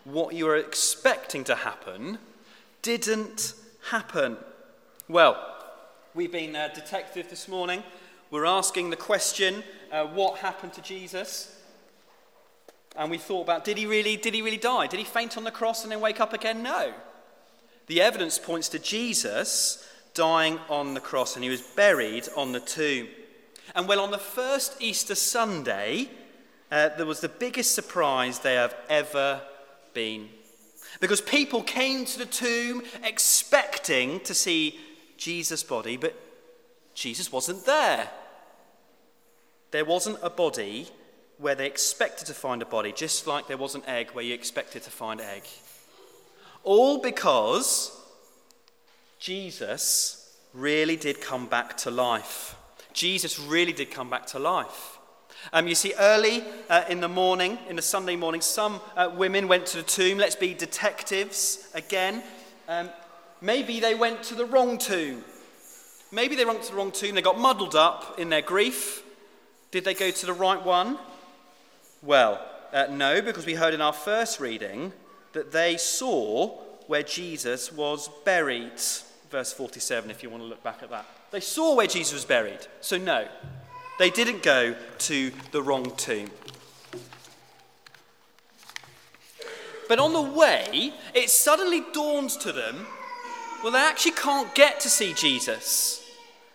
What 0.05 0.35
you 0.35 0.47
were 0.47 0.57
expecting 0.57 1.45
to 1.45 1.55
happen 1.55 2.17
didn't 2.81 3.53
happen. 3.91 4.39
Well, 5.07 5.54
we've 6.15 6.31
been 6.31 6.55
uh, 6.55 6.69
detective 6.73 7.29
this 7.29 7.49
morning. 7.49 7.83
We're 8.31 8.45
asking 8.45 8.91
the 8.91 8.97
question, 8.97 9.65
uh, 9.91 10.07
what 10.07 10.39
happened 10.39 10.73
to 10.75 10.81
Jesus? 10.81 11.61
And 12.97 13.11
we 13.11 13.19
thought 13.19 13.43
about, 13.43 13.65
did 13.65 13.77
he 13.77 13.87
really, 13.87 14.17
did 14.17 14.33
he 14.33 14.41
really 14.41 14.57
die? 14.57 14.87
Did 14.87 15.01
he 15.01 15.05
faint 15.05 15.37
on 15.37 15.43
the 15.43 15.51
cross 15.51 15.83
and 15.83 15.91
then 15.91 16.01
wake 16.01 16.21
up 16.21 16.33
again? 16.33 16.63
No. 16.63 16.93
The 17.89 18.01
evidence 18.01 18.39
points 18.39 18.69
to 18.71 18.79
Jesus 18.79 19.89
dying 20.15 20.61
on 20.69 20.95
the 20.95 21.01
cross, 21.01 21.35
and 21.35 21.43
he 21.43 21.51
was 21.51 21.61
buried 21.61 22.29
on 22.37 22.53
the 22.53 22.61
tomb. 22.61 23.09
And 23.75 23.89
well, 23.89 23.99
on 23.99 24.13
the 24.13 24.19
first 24.19 24.77
Easter 24.81 25.17
Sunday, 25.17 26.09
uh, 26.71 26.91
there 26.91 27.07
was 27.07 27.21
the 27.21 27.29
biggest 27.29 27.75
surprise 27.75 28.39
they 28.39 28.55
have 28.55 28.77
ever 28.89 29.43
been. 29.93 30.29
Because 31.01 31.21
people 31.21 31.63
came 31.63 32.05
to 32.05 32.19
the 32.19 32.27
tomb 32.27 32.83
expecting 33.03 34.21
to 34.21 34.33
see 34.33 34.79
Jesus' 35.25 35.63
body, 35.63 35.97
but 35.97 36.15
Jesus 36.93 37.33
wasn't 37.33 37.65
there. 37.65 38.11
There 39.71 39.87
wasn't 39.87 40.19
a 40.23 40.29
body 40.29 40.87
where 41.39 41.55
they 41.55 41.67
expected 41.67 42.27
to 42.27 42.35
find 42.35 42.61
a 42.61 42.67
body, 42.67 42.93
just 42.93 43.27
like 43.27 43.47
there 43.49 43.57
was 43.57 43.75
an 43.75 43.83
egg 43.87 44.11
where 44.11 44.23
you 44.23 44.35
expected 44.35 44.83
to 44.83 44.91
find 44.91 45.23
egg. 45.23 45.45
All 46.63 46.99
because 47.01 47.99
Jesus 49.19 50.37
really 50.53 50.97
did 50.97 51.23
come 51.23 51.47
back 51.47 51.79
to 51.79 51.91
life. 51.91 52.55
Jesus 52.93 53.41
really 53.41 53.73
did 53.73 53.91
come 53.91 54.11
back 54.11 54.27
to 54.27 54.39
life. 54.39 54.99
Um, 55.55 55.67
you 55.67 55.75
see, 55.75 55.95
early 55.99 56.45
uh, 56.69 56.85
in 56.91 57.01
the 57.01 57.09
morning, 57.09 57.57
in 57.71 57.77
the 57.77 57.83
Sunday 57.83 58.17
morning, 58.17 58.43
some 58.43 58.79
uh, 58.95 59.11
women 59.17 59.49
went 59.49 59.65
to 59.69 59.79
the 59.79 59.83
tomb. 59.85 60.19
Let's 60.19 60.37
be 60.37 60.53
detectives 60.53 61.71
again. 61.75 62.23
Um, 62.69 62.91
maybe 63.45 63.79
they 63.79 63.95
went 63.95 64.23
to 64.25 64.35
the 64.35 64.47
wrong 64.47 64.79
tomb. 64.79 65.23
Maybe 66.11 66.35
they 66.35 66.45
went 66.45 66.63
to 66.63 66.71
the 66.71 66.77
wrong 66.77 66.91
tomb. 66.91 67.15
They 67.15 67.23
got 67.23 67.39
muddled 67.39 67.75
up 67.75 68.19
in 68.19 68.31
their 68.31 68.43
grief. 68.43 69.03
Did 69.71 69.85
they 69.85 69.95
go 69.95 70.11
to 70.11 70.27
the 70.27 70.33
right 70.33 70.65
one? 70.65 70.99
Well, 72.03 72.41
uh, 72.73 72.87
no, 72.91 73.21
because 73.21 73.45
we 73.45 73.55
heard 73.55 73.75
in 73.75 73.81
our 73.81 73.93
first 73.93 74.41
reading 74.41 74.93
that 75.33 75.53
they 75.53 75.77
saw 75.77 76.49
where 76.87 77.03
Jesus 77.03 77.73
was 77.73 78.09
buried. 78.25 78.81
Verse 79.31 79.53
47, 79.53 80.11
if 80.11 80.23
you 80.23 80.31
want 80.31 80.43
to 80.43 80.47
look 80.47 80.63
back 80.63 80.83
at 80.83 80.91
that. 80.91 81.07
They 81.31 81.41
saw 81.41 81.75
where 81.75 81.87
Jesus 81.87 82.15
was 82.15 82.25
buried. 82.25 82.67
So, 82.81 82.97
no, 82.97 83.27
they 83.99 84.11
didn't 84.11 84.43
go 84.43 84.75
to 84.99 85.33
the 85.51 85.63
wrong 85.63 85.91
tomb. 85.97 86.31
But 89.89 89.99
on 89.99 90.13
the 90.13 90.23
way, 90.23 90.95
it 91.13 91.29
suddenly 91.29 91.83
dawns 91.93 92.37
to 92.39 92.53
them 92.53 92.87
well, 93.65 93.73
they 93.73 93.79
actually 93.79 94.13
can't 94.13 94.55
get 94.55 94.79
to 94.81 94.91
see 94.91 95.15
Jesus 95.15 96.07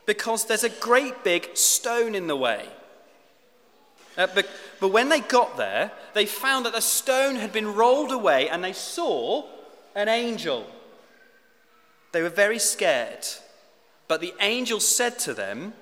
because 0.06 0.46
there's 0.46 0.64
a 0.64 0.70
great 0.70 1.24
big 1.24 1.50
stone 1.58 2.14
in 2.14 2.28
the 2.28 2.36
way. 2.36 2.68
Uh, 4.16 4.28
but, 4.36 4.48
but 4.80 4.90
when 4.90 5.10
they 5.10 5.20
got 5.20 5.58
there, 5.58 5.92
they 6.14 6.28
found 6.28 6.68
that 6.68 6.74
the 6.74 6.82
stone 6.82 7.38
had 7.38 7.52
been 7.52 7.74
rolled 7.74 8.12
away 8.12 8.48
and 8.48 8.64
they 8.64 8.74
saw 8.74 9.44
an 9.96 10.08
angel. 10.08 10.68
They 12.12 12.22
were 12.22 12.30
very 12.30 12.60
scared. 12.60 13.26
But 14.08 14.22
the 14.22 14.36
angel 14.40 14.80
said 14.80 15.18
to 15.20 15.34
them, 15.34 15.74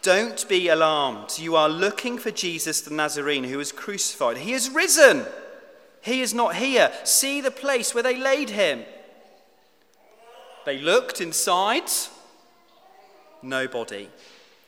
Don't 0.00 0.48
be 0.48 0.68
alarmed. 0.68 1.38
You 1.38 1.54
are 1.54 1.68
looking 1.68 2.16
for 2.16 2.30
Jesus 2.30 2.80
the 2.80 2.94
Nazarene 2.94 3.44
who 3.44 3.58
was 3.58 3.72
crucified. 3.72 4.38
He 4.38 4.54
is 4.54 4.70
risen. 4.70 5.26
He 6.00 6.22
is 6.22 6.32
not 6.32 6.54
here. 6.54 6.90
See 7.04 7.42
the 7.42 7.50
place 7.50 7.92
where 7.92 8.02
they 8.02 8.16
laid 8.16 8.48
him. 8.48 8.86
They 10.66 10.78
looked 10.78 11.20
inside. 11.20 11.88
Nobody. 13.40 14.10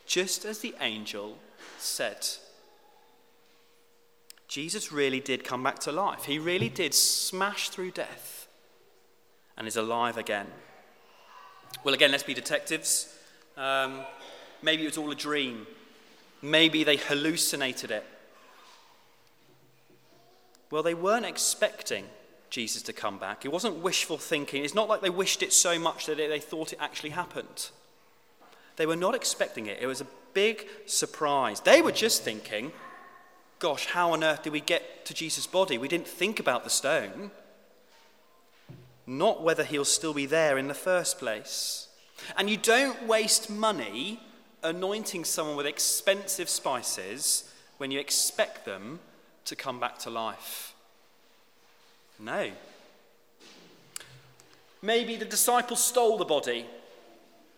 Just 0.07 0.45
as 0.45 0.61
the 0.61 0.75
angel 0.81 1.37
said. 1.79 2.27
Jesus 4.47 4.93
really 4.93 5.19
did 5.19 5.43
come 5.43 5.65
back 5.65 5.81
to 5.81 5.93
life. 5.93 6.25
He 6.25 6.39
really 6.39 6.69
did 6.69 6.95
smash 6.95 7.69
through 7.71 7.91
death 7.91 8.47
and 9.57 9.67
is 9.67 9.77
alive 9.77 10.17
again. 10.17 10.47
Well, 11.83 11.95
again, 11.95 12.13
let's 12.13 12.23
be 12.23 12.33
detectives. 12.33 13.13
Um, 13.57 14.03
maybe 14.63 14.85
it 14.85 14.87
was 14.87 14.99
all 14.99 15.11
a 15.11 15.17
dream. 15.17 15.67
Maybe 16.41 16.85
they 16.85 16.97
hallucinated 16.97 17.91
it. 17.91 18.07
Well, 20.71 20.85
they 20.85 20.95
weren't 20.95 21.27
expecting 21.27 22.05
Jesus 22.51 22.83
to 22.83 22.93
come 22.93 23.19
back. 23.19 23.45
It 23.45 23.53
wasn't 23.53 23.77
wishful 23.77 24.19
thinking. 24.19 24.65
It's 24.65 24.75
not 24.75 24.89
like 24.89 25.01
they 25.01 25.11
wished 25.11 25.43
it 25.43 25.53
so 25.53 25.79
much 25.79 26.07
that 26.07 26.17
they 26.17 26.41
thought 26.41 26.73
it 26.73 26.79
actually 26.81 27.11
happened. 27.11 27.71
They 28.77 28.87
were 28.87 28.97
not 28.97 29.15
expecting 29.15 29.67
it. 29.67 29.79
It 29.81 29.87
was 29.87 30.01
a 30.01 30.07
big 30.35 30.67
surprise. 30.87 31.61
They 31.61 31.83
were 31.83 31.93
just 31.93 32.23
thinking, 32.23 32.73
gosh, 33.59 33.87
how 33.87 34.13
on 34.13 34.23
earth 34.23 34.45
did 34.45 34.53
we 34.53 34.61
get 34.61 35.05
to 35.07 35.15
Jesus' 35.15 35.47
body? 35.47 35.79
We 35.79 35.89
didn't 35.89 36.07
think 36.07 36.39
about 36.39 36.65
the 36.65 36.71
stone 36.71 37.31
not 39.09 39.43
whether 39.43 39.65
he'll 39.65 39.87
still 39.87 40.13
be 40.13 40.27
there 40.27 40.59
in 40.59 40.69
the 40.69 40.75
first 40.75 41.19
place. 41.19 41.89
And 42.37 42.51
you 42.51 42.59
don't 42.59 43.07
waste 43.07 43.49
money 43.49 44.21
anointing 44.63 45.25
someone 45.25 45.57
with 45.57 45.67
expensive 45.67 46.49
spices 46.49 47.51
when 47.79 47.91
you 47.91 47.99
expect 47.99 48.67
them 48.67 49.01
to 49.47 49.57
come 49.57 49.81
back 49.81 49.99
to 50.01 50.11
life. 50.11 50.68
No. 52.19 52.51
Maybe 54.83 55.17
the 55.17 55.25
disciples 55.25 55.83
stole 55.83 56.19
the 56.19 56.25
body. 56.25 56.67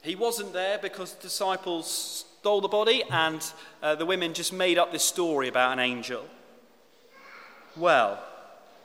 He 0.02 0.14
wasn't 0.14 0.52
there 0.52 0.79
because 0.79 1.14
the 1.14 1.23
disciples 1.23 2.25
stole 2.40 2.61
the 2.61 2.69
body 2.69 3.02
and 3.11 3.45
uh, 3.83 3.95
the 3.95 4.07
women 4.07 4.33
just 4.33 4.52
made 4.52 4.79
up 4.79 4.93
this 4.93 5.05
story 5.05 5.49
about 5.49 5.73
an 5.73 5.79
angel. 5.79 6.25
Well, 7.76 8.23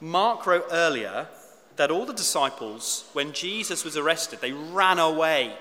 Mark 0.01 0.45
wrote 0.45 0.67
earlier 0.71 1.27
that 1.77 1.91
all 1.91 2.05
the 2.05 2.13
disciples, 2.13 3.09
when 3.13 3.31
Jesus 3.33 3.83
was 3.83 3.97
arrested, 3.97 4.39
they 4.41 4.51
ran 4.51 4.99
away 4.99 5.53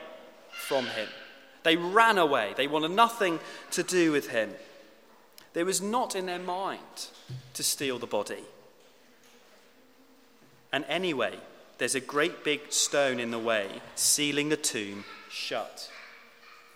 from 0.50 0.87
him. 0.87 1.09
They 1.62 1.76
ran 1.76 2.18
away. 2.18 2.54
They 2.56 2.66
wanted 2.66 2.90
nothing 2.90 3.40
to 3.73 3.83
do 3.83 4.12
with 4.12 4.28
him. 4.28 4.50
There 5.54 5.64
was 5.64 5.80
not 5.80 6.14
in 6.14 6.26
their 6.26 6.38
mind 6.38 7.09
to 7.54 7.62
steal 7.62 7.99
the 7.99 8.06
body. 8.06 8.44
And 10.74 10.84
anyway, 10.88 11.38
there's 11.78 11.94
a 11.94 12.00
great 12.00 12.42
big 12.42 12.72
stone 12.72 13.20
in 13.20 13.30
the 13.30 13.38
way, 13.38 13.68
sealing 13.94 14.48
the 14.48 14.56
tomb 14.56 15.04
shut. 15.30 15.88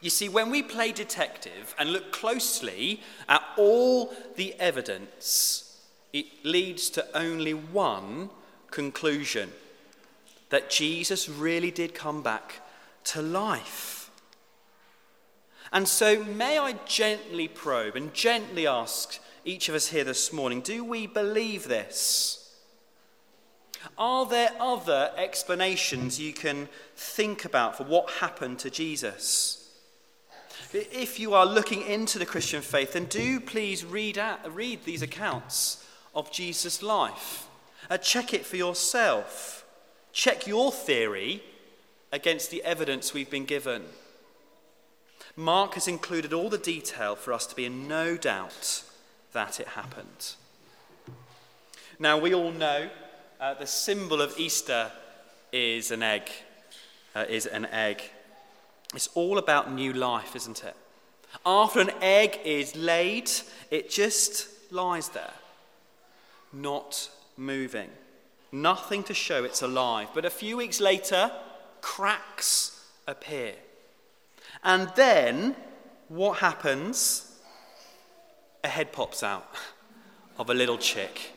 You 0.01 0.09
see, 0.09 0.29
when 0.29 0.53
we 0.53 0.63
play 0.63 0.93
detective 0.93 1.75
and 1.77 1.91
look 1.91 2.13
closely 2.13 3.01
at 3.29 3.43
all 3.57 4.15
the 4.37 4.55
evidence, 4.61 5.81
it 6.13 6.27
leads 6.45 6.91
to 6.91 7.05
only 7.13 7.55
one 7.55 8.31
conclusion 8.71 9.51
that 10.51 10.71
Jesus 10.71 11.29
really 11.29 11.73
did 11.73 11.93
come 11.93 12.23
back 12.23 12.61
to 13.03 13.21
life. 13.21 14.13
And 15.73 15.89
so, 15.89 16.23
may 16.23 16.57
I 16.57 16.75
gently 16.87 17.49
probe 17.49 17.97
and 17.97 18.15
gently 18.15 18.65
ask 18.65 19.19
each 19.45 19.69
of 19.69 19.75
us 19.75 19.89
here 19.89 20.05
this 20.05 20.33
morning 20.33 20.61
do 20.61 20.85
we 20.85 21.09
believe 21.09 21.67
this? 21.67 22.48
Are 23.97 24.27
there 24.27 24.51
other 24.61 25.13
explanations 25.17 26.21
you 26.21 26.33
can 26.33 26.69
think 26.97 27.45
about 27.45 27.77
for 27.77 27.85
what 27.85 28.11
happened 28.11 28.59
to 28.61 28.71
Jesus? 28.71 29.71
If 30.73 31.19
you 31.19 31.35
are 31.35 31.47
looking 31.47 31.83
into 31.83 32.19
the 32.19 32.27
Christian 32.27 32.61
faith, 32.61 32.93
then 32.93 33.07
do 33.07 33.41
please 33.41 33.85
read, 33.85 34.19
out, 34.19 34.55
read 34.55 34.85
these 34.85 35.03
accounts 35.03 35.85
of 36.15 36.31
Jesus' 36.31 36.83
life. 36.83 37.47
Uh, 37.89 37.97
check 37.97 38.35
it 38.35 38.45
for 38.45 38.57
yourself. 38.57 39.65
Check 40.13 40.47
your 40.47 40.71
theory 40.71 41.43
against 42.13 42.51
the 42.51 42.63
evidence 42.65 43.15
we've 43.15 43.31
been 43.31 43.45
given. 43.45 43.85
Mark 45.37 45.75
has 45.75 45.87
included 45.87 46.33
all 46.33 46.49
the 46.49 46.59
detail 46.59 47.15
for 47.15 47.33
us 47.33 47.47
to 47.47 47.55
be 47.55 47.65
in 47.65 47.87
no 47.87 48.17
doubt 48.17 48.83
that 49.33 49.61
it 49.61 49.69
happened. 49.69 50.35
Now, 51.99 52.19
we 52.19 52.35
all 52.35 52.51
know 52.51 52.91
uh, 53.41 53.55
the 53.55 53.67
symbol 53.67 54.21
of 54.21 54.39
Easter 54.39 54.91
is 55.53 55.91
an 55.91 56.03
egg. 56.03 56.31
Uh, 57.15 57.25
is 57.29 57.47
an 57.47 57.67
egg. 57.67 58.03
It's 58.95 59.09
all 59.15 59.39
about 59.39 59.73
new 59.73 59.93
life, 59.93 60.37
isn't 60.37 60.65
it? 60.65 60.75
After 61.45 61.81
an 61.81 61.91
egg 62.01 62.41
is 62.45 62.75
laid, 62.75 63.31
it 63.71 63.91
just 63.91 64.49
lies 64.73 65.11
there, 65.11 65.35
not 66.53 67.11
moving. 67.37 67.91
Nothing 68.51 69.03
to 69.05 69.15
show 69.15 69.45
it's 69.45 69.63
alive. 69.63 70.09
But 70.15 70.25
a 70.25 70.31
few 70.31 70.57
weeks 70.57 70.81
later, 70.81 71.31
cracks 71.81 72.87
appear. 73.07 73.55
And 74.65 74.91
then 74.97 75.55
what 76.09 76.39
happens? 76.39 77.39
A 78.65 78.69
head 78.69 78.93
pops 78.93 79.23
out 79.23 79.55
of 80.39 80.51
a 80.51 80.55
little 80.55 80.79
chick. 80.79 81.33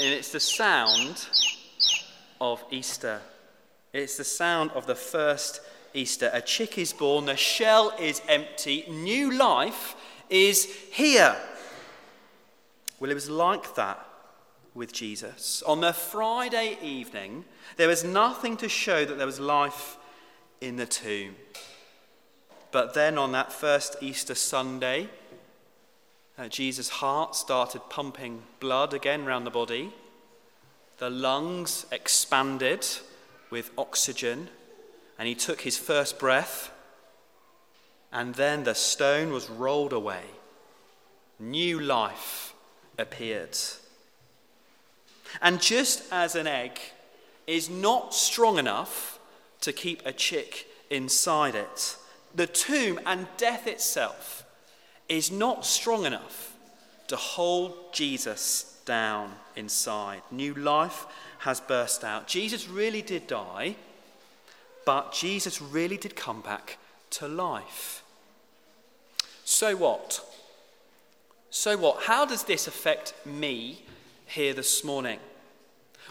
And 0.00 0.14
it's 0.14 0.32
the 0.32 0.40
sound 0.40 1.26
of 2.40 2.64
Easter. 2.70 3.20
It's 3.92 4.16
the 4.16 4.24
sound 4.24 4.70
of 4.70 4.86
the 4.86 4.94
first 4.94 5.60
Easter. 5.92 6.30
A 6.32 6.40
chick 6.40 6.78
is 6.78 6.94
born, 6.94 7.26
the 7.26 7.36
shell 7.36 7.92
is 8.00 8.22
empty, 8.26 8.86
new 8.88 9.30
life 9.36 9.94
is 10.30 10.64
here. 10.90 11.36
Well, 12.98 13.10
it 13.10 13.14
was 13.14 13.28
like 13.28 13.74
that 13.74 14.02
with 14.74 14.90
Jesus. 14.90 15.62
On 15.64 15.82
the 15.82 15.92
Friday 15.92 16.78
evening, 16.80 17.44
there 17.76 17.88
was 17.88 18.02
nothing 18.02 18.56
to 18.56 18.70
show 18.70 19.04
that 19.04 19.18
there 19.18 19.26
was 19.26 19.38
life 19.38 19.98
in 20.62 20.76
the 20.76 20.86
tomb. 20.86 21.36
But 22.72 22.94
then 22.94 23.18
on 23.18 23.32
that 23.32 23.52
first 23.52 23.96
Easter 24.00 24.34
Sunday, 24.34 25.10
uh, 26.40 26.48
Jesus' 26.48 26.88
heart 26.88 27.36
started 27.36 27.82
pumping 27.90 28.42
blood 28.60 28.94
again 28.94 29.26
round 29.26 29.46
the 29.46 29.50
body. 29.50 29.92
The 30.96 31.10
lungs 31.10 31.84
expanded 31.92 32.86
with 33.50 33.70
oxygen, 33.76 34.48
and 35.18 35.28
he 35.28 35.34
took 35.34 35.60
his 35.60 35.76
first 35.76 36.18
breath. 36.18 36.70
And 38.10 38.34
then 38.36 38.64
the 38.64 38.74
stone 38.74 39.32
was 39.32 39.50
rolled 39.50 39.92
away. 39.92 40.22
New 41.38 41.78
life 41.78 42.54
appeared. 42.98 43.56
And 45.42 45.60
just 45.60 46.10
as 46.10 46.34
an 46.34 46.46
egg 46.46 46.80
is 47.46 47.68
not 47.68 48.14
strong 48.14 48.58
enough 48.58 49.18
to 49.60 49.72
keep 49.74 50.04
a 50.06 50.12
chick 50.12 50.66
inside 50.88 51.54
it, 51.54 51.96
the 52.34 52.46
tomb 52.46 52.98
and 53.04 53.26
death 53.36 53.66
itself 53.66 54.39
is 55.10 55.30
not 55.30 55.66
strong 55.66 56.06
enough 56.06 56.56
to 57.08 57.16
hold 57.16 57.92
Jesus 57.92 58.80
down 58.86 59.34
inside. 59.56 60.22
New 60.30 60.54
life 60.54 61.04
has 61.40 61.60
burst 61.60 62.04
out. 62.04 62.28
Jesus 62.28 62.68
really 62.68 63.02
did 63.02 63.26
die, 63.26 63.74
but 64.86 65.12
Jesus 65.12 65.60
really 65.60 65.96
did 65.96 66.14
come 66.14 66.40
back 66.40 66.78
to 67.10 67.26
life. 67.26 68.02
So 69.44 69.74
what? 69.74 70.24
So 71.50 71.76
what? 71.76 72.04
How 72.04 72.24
does 72.24 72.44
this 72.44 72.68
affect 72.68 73.12
me 73.26 73.82
here 74.26 74.54
this 74.54 74.84
morning? 74.84 75.18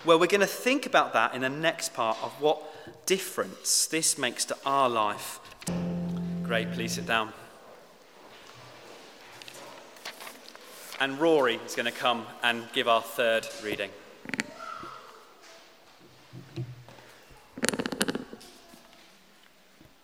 Well, 0.05 0.19
we're 0.19 0.27
going 0.27 0.41
to 0.41 0.47
think 0.47 0.85
about 0.85 1.13
that 1.13 1.33
in 1.33 1.41
the 1.41 1.49
next 1.49 1.93
part 1.93 2.17
of 2.21 2.31
what 2.41 2.61
difference 3.05 3.85
this 3.85 4.17
makes 4.17 4.43
to 4.45 4.57
our 4.65 4.89
life. 4.89 5.39
Great, 6.43 6.71
please 6.73 6.93
sit 6.93 7.05
down. 7.05 7.31
And 11.01 11.17
Rory 11.17 11.55
is 11.65 11.75
going 11.75 11.85
to 11.85 11.97
come 11.97 12.25
and 12.43 12.67
give 12.73 12.89
our 12.89 13.01
third 13.01 13.47
reading. 13.63 13.89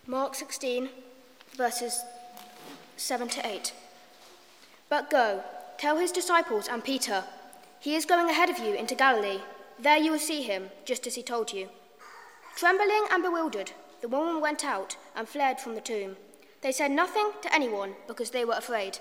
Mark 0.06 0.34
16, 0.34 0.88
verses 1.54 2.00
7 2.96 3.28
to 3.28 3.46
8. 3.46 3.74
But 4.88 5.10
go, 5.10 5.42
tell 5.76 5.98
his 5.98 6.12
disciples 6.12 6.66
and 6.66 6.82
Peter, 6.82 7.24
he 7.78 7.94
is 7.94 8.06
going 8.06 8.30
ahead 8.30 8.48
of 8.48 8.58
you 8.58 8.74
into 8.74 8.94
Galilee. 8.94 9.40
There 9.78 9.98
you 9.98 10.12
will 10.12 10.18
see 10.18 10.42
him, 10.42 10.70
just 10.86 11.06
as 11.06 11.16
he 11.16 11.22
told 11.22 11.52
you. 11.52 11.68
Trembling 12.56 13.04
and 13.10 13.22
bewildered, 13.22 13.72
the 14.00 14.08
woman 14.08 14.40
went 14.40 14.64
out 14.64 14.96
and 15.14 15.28
fled 15.28 15.60
from 15.60 15.74
the 15.74 15.82
tomb. 15.82 16.16
They 16.62 16.72
said 16.72 16.90
nothing 16.90 17.32
to 17.42 17.54
anyone 17.54 17.96
because 18.06 18.30
they 18.30 18.46
were 18.46 18.54
afraid. 18.54 18.98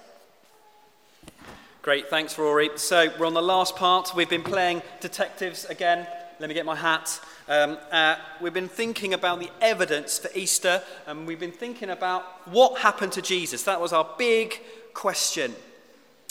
Great, 1.85 2.09
thanks, 2.09 2.39
Rory. 2.39 2.71
So, 2.77 3.09
we're 3.19 3.27
on 3.27 3.35
the 3.35 3.43
last 3.43 3.75
part. 3.75 4.15
We've 4.15 4.27
been 4.27 4.41
playing 4.41 4.81
detectives 5.01 5.65
again. 5.65 6.07
Let 6.39 6.49
me 6.49 6.55
get 6.55 6.65
my 6.65 6.75
hat. 6.75 7.19
Um, 7.47 7.77
uh, 7.91 8.15
we've 8.41 8.55
been 8.55 8.67
thinking 8.67 9.13
about 9.13 9.39
the 9.39 9.51
evidence 9.61 10.17
for 10.17 10.31
Easter, 10.33 10.81
and 11.05 11.27
we've 11.27 11.39
been 11.39 11.51
thinking 11.51 11.91
about 11.91 12.23
what 12.49 12.79
happened 12.79 13.11
to 13.11 13.21
Jesus. 13.21 13.61
That 13.61 13.79
was 13.79 13.93
our 13.93 14.09
big 14.17 14.59
question. 14.95 15.53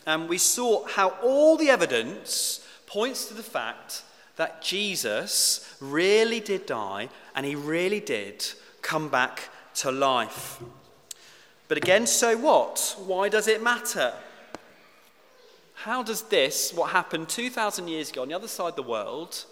And 0.08 0.28
we 0.28 0.38
saw 0.38 0.88
how 0.88 1.10
all 1.22 1.56
the 1.56 1.70
evidence 1.70 2.66
points 2.88 3.26
to 3.26 3.34
the 3.34 3.44
fact 3.44 4.02
that 4.34 4.60
Jesus 4.60 5.72
really 5.80 6.40
did 6.40 6.66
die 6.66 7.10
and 7.36 7.46
he 7.46 7.54
really 7.54 8.00
did 8.00 8.44
come 8.82 9.08
back 9.08 9.50
to 9.74 9.92
life. 9.92 10.60
But 11.68 11.78
again, 11.78 12.08
so 12.08 12.36
what? 12.36 12.96
Why 13.06 13.28
does 13.28 13.46
it 13.46 13.62
matter? 13.62 14.14
How 15.84 16.02
does 16.02 16.22
this, 16.22 16.72
what 16.72 16.92
happened 16.92 17.28
2,000 17.28 17.88
years 17.88 18.08
ago 18.08 18.22
on 18.22 18.28
the 18.28 18.34
other 18.34 18.48
side 18.48 18.70
of 18.70 18.76
the 18.76 18.82
world, 18.82 19.44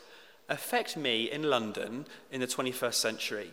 affect 0.49 0.97
me 0.97 1.31
in 1.31 1.43
London 1.43 2.07
in 2.31 2.41
the 2.41 2.47
21st 2.47 2.95
century? 2.95 3.51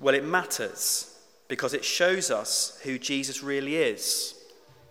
Well, 0.00 0.16
it 0.16 0.24
matters 0.24 1.16
because 1.46 1.74
it 1.74 1.84
shows 1.84 2.28
us 2.28 2.80
who 2.82 2.98
Jesus 2.98 3.40
really 3.40 3.76
is 3.76 4.34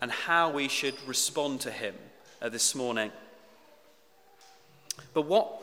and 0.01 0.10
how 0.10 0.51
we 0.51 0.69
should 0.69 0.95
respond 1.05 1.60
to 1.62 1.71
him 1.71 1.95
uh, 2.41 2.47
this 2.47 2.73
morning. 2.73 3.12
But 5.13 5.23
what 5.23 5.62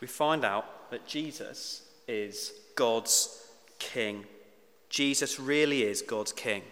we 0.00 0.06
find 0.06 0.44
out 0.44 0.88
that 0.92 1.04
Jesus 1.04 1.82
is 2.06 2.52
God's 2.76 3.44
king. 3.80 4.24
Jesus 4.88 5.40
really 5.40 5.82
is 5.82 6.00
God's 6.00 6.32
king. 6.32 6.62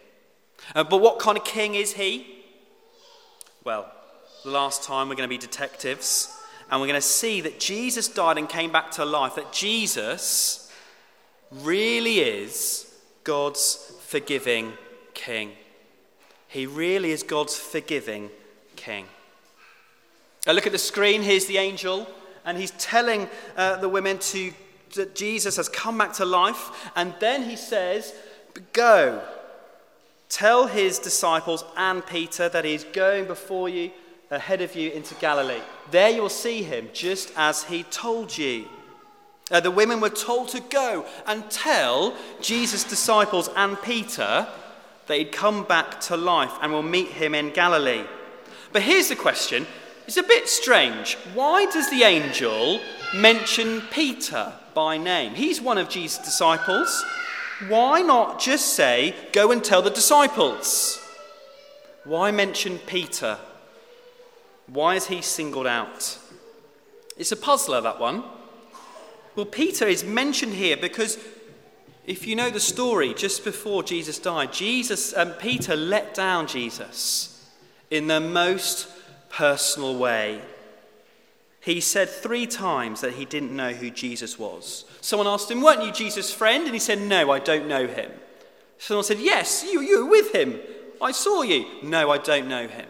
Uh, 0.75 0.85
but 0.85 0.99
what 0.99 1.19
kind 1.19 1.39
of 1.39 1.45
king 1.45 1.75
is 1.75 1.95
he? 1.95 2.27
Well, 3.65 3.91
the 4.45 4.51
last 4.51 4.83
time 4.83 5.09
we're 5.09 5.15
going 5.15 5.29
to 5.29 5.35
be 5.35 5.39
detectives, 5.39 6.35
and 6.71 6.81
we're 6.81 6.87
going 6.87 7.01
to 7.01 7.07
see 7.07 7.41
that 7.41 7.59
Jesus 7.61 8.09
died 8.09 8.39
and 8.39 8.49
came 8.49 8.71
back 8.71 8.91
to 8.93 9.05
life, 9.05 9.35
that 9.35 9.53
Jesus 9.53 10.73
really 11.51 12.21
is 12.21 12.95
God's 13.25 13.93
forgiving 14.01 14.73
king. 15.15 15.53
He 16.49 16.67
really 16.67 17.11
is 17.11 17.23
God's 17.23 17.57
forgiving 17.59 18.31
king. 18.77 19.07
Now 20.47 20.53
look 20.53 20.67
at 20.67 20.73
the 20.73 20.79
screen. 20.79 21.23
Here's 21.23 21.47
the 21.47 21.59
angel, 21.59 22.07
and 22.45 22.57
he's 22.57 22.71
telling 22.73 23.29
uh, 23.57 23.77
the 23.77 23.89
women 23.89 24.19
to, 24.19 24.53
that 24.95 25.15
Jesus 25.15 25.57
has 25.57 25.69
come 25.69 25.99
back 25.99 26.15
to 26.15 26.25
life. 26.25 26.91
And 26.97 27.15
then 27.21 27.43
he 27.43 27.57
says, 27.57 28.15
Go, 28.73 29.23
tell 30.29 30.67
his 30.67 30.99
disciples 30.99 31.65
and 31.77 32.05
Peter 32.07 32.49
that 32.49 32.65
he's 32.65 32.85
going 32.85 33.27
before 33.27 33.69
you, 33.69 33.91
ahead 34.31 34.61
of 34.61 34.75
you 34.77 34.91
into 34.91 35.15
Galilee. 35.17 35.61
There 35.91 36.11
you 36.11 36.23
will 36.23 36.29
see 36.29 36.63
him, 36.63 36.89
just 36.93 37.33
as 37.37 37.65
he 37.65 37.83
told 37.85 38.37
you. 38.37 38.67
Uh, 39.51 39.61
the 39.61 39.71
women 39.71 40.01
were 40.01 40.11
told 40.11 40.49
to 40.51 40.61
go 40.61 41.07
and 41.27 41.51
tell 41.51 42.15
Jesus' 42.41 42.85
disciples 42.85 43.49
and 43.57 43.81
Peter 43.81 44.47
that 45.07 45.19
he'd 45.19 45.33
come 45.33 45.65
back 45.65 46.01
to 46.03 46.17
life 46.17 46.53
and 46.61 46.71
will 46.71 46.83
meet 46.83 47.09
him 47.09 47.35
in 47.35 47.51
Galilee. 47.51 48.05
But 48.73 48.83
here's 48.83 49.09
the 49.09 49.17
question 49.17 49.67
it's 50.07 50.17
a 50.17 50.23
bit 50.23 50.49
strange. 50.49 51.17
Why 51.35 51.67
does 51.67 51.91
the 51.91 52.03
angel 52.03 52.81
mention 53.15 53.83
Peter 53.91 54.53
by 54.75 54.97
name? 54.97 55.35
He's 55.35 55.61
one 55.61 55.79
of 55.79 55.89
Jesus' 55.89 56.25
disciples. 56.25 57.05
Why 57.67 58.03
not 58.03 58.41
just 58.41 58.75
say, 58.75 59.15
Go 59.33 59.51
and 59.51 59.65
tell 59.65 59.83
the 59.83 59.91
disciples? 59.91 61.05
Why 62.05 62.31
mention 62.31 62.79
Peter? 62.79 63.39
Why 64.67 64.95
is 64.95 65.09
he 65.09 65.23
singled 65.23 65.67
out? 65.67 66.19
It's 67.17 67.33
a 67.33 67.37
puzzler, 67.37 67.81
that 67.81 67.99
one. 67.99 68.23
Well, 69.35 69.47
Peter 69.47 69.87
is 69.87 70.05
mentioned 70.05 70.55
here 70.55 70.77
because 70.77 71.19
if 72.07 72.27
you 72.27 72.37
know 72.37 72.51
the 72.51 72.61
story, 72.61 73.13
just 73.13 73.45
before 73.45 73.83
Jesus 73.83 74.19
died, 74.19 74.53
Jesus 74.53 75.13
and 75.13 75.33
um, 75.33 75.37
Peter 75.39 75.77
let 75.77 76.15
down 76.15 76.47
Jesus 76.47 77.47
in 77.91 78.07
the 78.07 78.21
most 78.21 78.89
personal 79.29 79.99
way. 79.99 80.41
He 81.69 81.83
said 81.83 82.09
three 82.09 82.47
times 82.47 83.03
that 83.03 83.13
he 83.13 83.27
didn't 83.27 83.55
know 83.55 83.75
who 83.75 83.91
Jesus 83.91 84.39
was. 84.39 84.87
Someone 85.03 85.27
asked 85.27 85.51
him, 85.51 85.61
Weren't 85.61 85.85
you 85.85 85.93
Jesus' 85.93 86.33
friend? 86.33 86.65
And 86.65 86.73
he 86.73 86.79
said, 86.79 86.99
No, 86.99 87.31
I 87.31 87.41
don't 87.41 87.69
know 87.69 87.87
him. 87.87 88.11
Someone 88.79 89.05
said, 89.05 89.19
Yes, 89.19 89.67
you, 89.71 89.83
you 89.83 90.03
were 90.03 90.11
with 90.11 90.35
him. 90.35 90.59
I 90.99 91.13
saw 91.13 91.43
you. 91.43 91.67
No, 91.83 92.11
I 92.11 92.17
don't 92.17 92.49
know 92.49 92.69
him. 92.69 92.87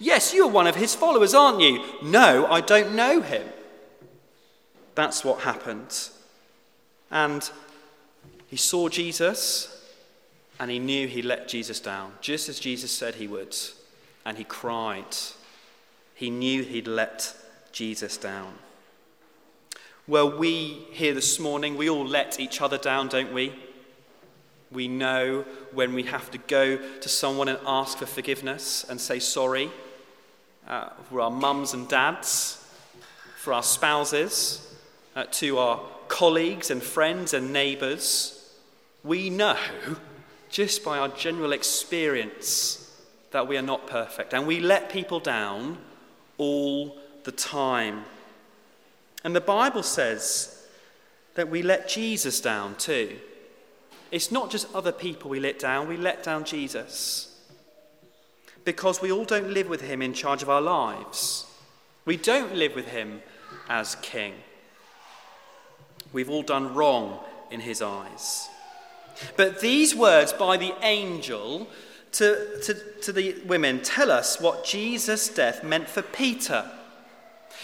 Yes, 0.00 0.34
you're 0.34 0.48
one 0.48 0.66
of 0.66 0.74
his 0.74 0.96
followers, 0.96 1.32
aren't 1.32 1.60
you? 1.60 1.80
No, 2.02 2.46
I 2.46 2.60
don't 2.60 2.96
know 2.96 3.20
him. 3.20 3.46
That's 4.96 5.24
what 5.24 5.42
happened. 5.42 6.08
And 7.08 7.48
he 8.48 8.56
saw 8.56 8.88
Jesus 8.88 9.80
and 10.58 10.72
he 10.72 10.80
knew 10.80 11.06
he 11.06 11.22
let 11.22 11.46
Jesus 11.46 11.78
down, 11.78 12.14
just 12.20 12.48
as 12.48 12.58
Jesus 12.58 12.90
said 12.90 13.14
he 13.14 13.28
would. 13.28 13.56
And 14.26 14.38
he 14.38 14.44
cried. 14.44 15.16
He 16.16 16.30
knew 16.30 16.64
he'd 16.64 16.88
let 16.88 17.36
Jesus 17.72 18.16
down. 18.16 18.52
Well, 20.06 20.36
we 20.36 20.86
here 20.90 21.14
this 21.14 21.38
morning, 21.38 21.76
we 21.76 21.88
all 21.88 22.06
let 22.06 22.38
each 22.38 22.60
other 22.60 22.76
down, 22.76 23.08
don't 23.08 23.32
we? 23.32 23.52
We 24.70 24.88
know 24.88 25.44
when 25.72 25.94
we 25.94 26.02
have 26.04 26.30
to 26.32 26.38
go 26.38 26.76
to 26.76 27.08
someone 27.08 27.48
and 27.48 27.58
ask 27.66 27.98
for 27.98 28.06
forgiveness 28.06 28.84
and 28.88 29.00
say 29.00 29.18
sorry 29.18 29.70
uh, 30.66 30.88
for 31.08 31.20
our 31.20 31.30
mums 31.30 31.74
and 31.74 31.88
dads, 31.88 32.64
for 33.36 33.52
our 33.52 33.62
spouses, 33.62 34.74
uh, 35.14 35.24
to 35.32 35.58
our 35.58 35.80
colleagues 36.08 36.70
and 36.70 36.82
friends 36.82 37.34
and 37.34 37.52
neighbours. 37.52 38.54
We 39.04 39.30
know 39.30 39.56
just 40.50 40.84
by 40.84 40.98
our 40.98 41.08
general 41.08 41.52
experience 41.52 42.78
that 43.30 43.48
we 43.48 43.56
are 43.56 43.62
not 43.62 43.86
perfect 43.86 44.34
and 44.34 44.46
we 44.46 44.60
let 44.60 44.90
people 44.90 45.20
down 45.20 45.78
all 46.38 47.01
the 47.24 47.32
time. 47.32 48.04
And 49.24 49.34
the 49.34 49.40
Bible 49.40 49.82
says 49.82 50.66
that 51.34 51.48
we 51.48 51.62
let 51.62 51.88
Jesus 51.88 52.40
down 52.40 52.74
too. 52.76 53.18
It's 54.10 54.30
not 54.30 54.50
just 54.50 54.72
other 54.74 54.92
people 54.92 55.30
we 55.30 55.40
let 55.40 55.58
down, 55.58 55.88
we 55.88 55.96
let 55.96 56.22
down 56.22 56.44
Jesus. 56.44 57.34
Because 58.64 59.00
we 59.00 59.10
all 59.10 59.24
don't 59.24 59.50
live 59.50 59.68
with 59.68 59.80
him 59.80 60.02
in 60.02 60.12
charge 60.12 60.42
of 60.42 60.50
our 60.50 60.60
lives. 60.60 61.46
We 62.04 62.16
don't 62.16 62.54
live 62.54 62.74
with 62.74 62.88
him 62.88 63.22
as 63.68 63.96
king. 63.96 64.34
We've 66.12 66.30
all 66.30 66.42
done 66.42 66.74
wrong 66.74 67.20
in 67.50 67.60
his 67.60 67.80
eyes. 67.80 68.48
But 69.36 69.60
these 69.60 69.94
words 69.94 70.32
by 70.32 70.56
the 70.56 70.74
angel 70.82 71.68
to, 72.12 72.60
to, 72.62 72.74
to 73.02 73.12
the 73.12 73.36
women 73.46 73.80
tell 73.82 74.10
us 74.10 74.40
what 74.40 74.64
Jesus' 74.64 75.28
death 75.28 75.64
meant 75.64 75.88
for 75.88 76.02
Peter. 76.02 76.70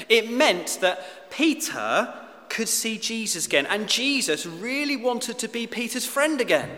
It 0.08 0.30
meant 0.30 0.78
that 0.80 1.30
Peter 1.30 2.14
could 2.48 2.68
see 2.68 2.98
Jesus 2.98 3.46
again, 3.46 3.66
and 3.66 3.88
Jesus 3.88 4.46
really 4.46 4.96
wanted 4.96 5.38
to 5.38 5.48
be 5.48 5.66
Peter's 5.66 6.06
friend 6.06 6.40
again. 6.40 6.70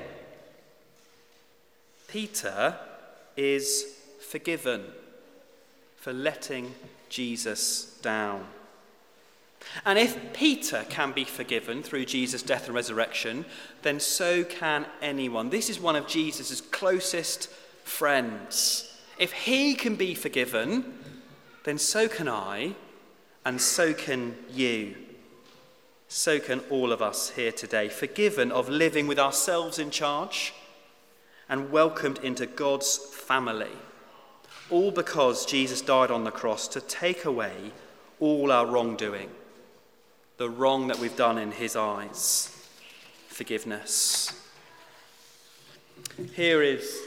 Peter 2.09 2.77
is 3.37 3.85
forgiven 4.21 4.85
for 5.97 6.13
letting 6.13 6.75
Jesus 7.09 7.99
down. 8.03 8.47
And 9.85 9.99
if 9.99 10.33
Peter 10.33 10.85
can 10.89 11.13
be 11.13 11.25
forgiven 11.25 11.83
through 11.83 12.07
Jesus' 12.07 12.43
death 12.43 12.67
and 12.67 12.75
resurrection, 12.75 13.45
then 13.83 14.01
so 14.01 14.43
can 14.43 14.87
anyone. 15.03 15.51
This 15.51 15.69
is 15.71 15.79
one 15.79 15.97
of 15.97 16.07
Jesus' 16.07 16.61
closest 16.61 17.49
friends. 17.85 18.99
If 19.19 19.33
he 19.33 19.75
can 19.75 19.97
be 19.97 20.15
forgiven, 20.15 20.99
then 21.65 21.79
so 21.79 22.09
can 22.09 22.29
I, 22.29 22.75
and 23.45 23.61
so 23.61 23.93
can 23.95 24.37
you. 24.53 24.97
So 26.09 26.41
can 26.41 26.61
all 26.71 26.93
of 26.93 27.01
us 27.01 27.31
here 27.31 27.53
today, 27.53 27.89
forgiven 27.89 28.51
of 28.51 28.69
living 28.69 29.07
with 29.07 29.19
ourselves 29.19 29.79
in 29.79 29.91
charge 29.91 30.53
and 31.49 31.71
welcomed 31.71 32.19
into 32.19 32.47
God's 32.47 32.97
family. 32.97 33.77
All 34.71 34.91
because 34.91 35.47
Jesus 35.47 35.81
died 35.81 36.11
on 36.11 36.25
the 36.25 36.31
cross 36.31 36.69
to 36.69 36.81
take 36.81 37.25
away 37.25 37.73
all 38.19 38.53
our 38.53 38.67
wrongdoing 38.67 39.31
the 40.41 40.49
wrong 40.49 40.89
that 40.89 40.99
we've 40.99 41.17
done 41.17 41.37
in 41.37 41.53
his 41.53 41.77
eyes. 41.77 42.67
Forgiveness. 43.29 44.33
Here 46.35 46.63
is 46.63 46.99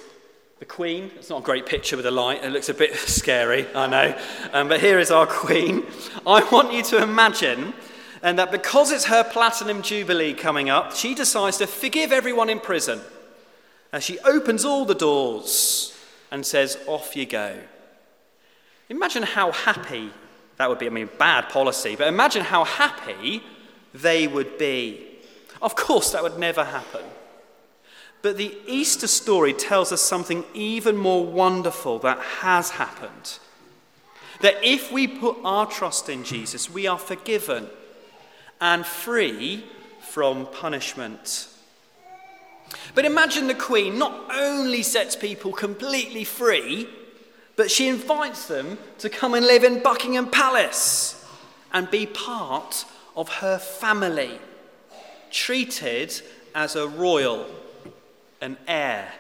the 0.64 0.68
Queen. 0.68 1.12
It's 1.18 1.30
not 1.30 1.42
a 1.42 1.46
great 1.46 1.66
picture 1.66 1.98
with 1.98 2.06
the 2.06 2.12
light, 2.12 2.42
it 2.42 2.50
looks 2.50 2.70
a 2.70 2.74
bit 2.74 2.96
scary, 2.96 3.68
I 3.76 3.86
know. 3.86 4.18
Um, 4.54 4.70
but 4.70 4.80
here 4.80 4.98
is 4.98 5.12
our 5.12 5.28
Queen. 5.28 5.86
I 6.26 6.42
want 6.54 6.72
you 6.72 6.82
to 6.84 7.04
imagine 7.04 7.74
and 8.22 8.40
that 8.40 8.50
because 8.50 8.90
it's 8.94 9.04
her 9.06 9.26
platinum 9.26 9.82
jubilee 9.82 10.34
coming 10.34 10.70
up, 10.70 10.96
she 10.96 11.16
decides 11.16 11.58
to 11.58 11.68
forgive 11.68 12.14
everyone 12.14 12.50
in 12.50 12.62
prison. 12.62 13.02
As 13.92 14.06
she 14.06 14.18
opens 14.20 14.64
all 14.64 14.86
the 14.86 14.96
doors 14.96 15.94
and 16.32 16.46
says, 16.46 16.78
Off 16.88 17.14
you 17.18 17.26
go. 17.26 17.58
Imagine 18.88 19.24
how 19.24 19.52
happy 19.52 20.12
that 20.56 20.70
would 20.70 20.80
be, 20.80 20.86
I 20.86 20.92
mean, 20.92 21.10
bad 21.20 21.50
policy, 21.50 21.98
but 21.98 22.08
imagine 22.08 22.42
how 22.42 22.64
happy 22.64 23.44
they 23.94 24.28
would 24.28 24.58
be. 24.58 25.06
Of 25.62 25.76
course, 25.76 26.12
that 26.12 26.24
would 26.24 26.40
never 26.40 26.64
happen. 26.64 27.04
But 28.24 28.38
the 28.38 28.58
Easter 28.66 29.06
story 29.06 29.52
tells 29.54 29.92
us 29.92 30.02
something 30.02 30.46
even 30.54 30.96
more 30.96 31.26
wonderful 31.26 32.00
that 32.00 32.20
has 32.20 32.72
happened. 32.72 33.38
That 34.40 34.56
if 34.64 34.94
we 34.94 35.08
put 35.08 35.38
our 35.44 35.68
trust 35.68 36.08
in 36.08 36.24
Jesus, 36.24 36.70
we 36.70 36.88
are 36.88 36.98
forgiven 36.98 37.68
and 38.62 38.86
free 38.86 39.66
from 40.00 40.48
punishment. 40.48 41.50
But 42.96 43.04
imagine 43.04 43.48
the 43.48 43.56
Queen 43.56 44.00
not 44.00 44.32
only 44.34 44.84
sets 44.84 45.18
people 45.18 45.52
completely 45.52 46.24
free, 46.24 46.88
but 47.58 47.70
she 47.70 47.90
invites 47.90 48.48
them 48.48 48.78
to 49.00 49.10
come 49.10 49.34
and 49.34 49.46
live 49.46 49.66
in 49.66 49.84
Buckingham 49.84 50.30
Palace 50.30 51.26
and 51.74 51.92
be 51.92 52.06
part 52.06 52.86
of 53.18 53.28
her 53.28 53.60
family, 53.60 54.40
treated 55.30 56.22
as 56.56 56.78
a 56.78 56.88
royal, 56.88 57.46
an 58.44 58.58
heir. 58.68 59.12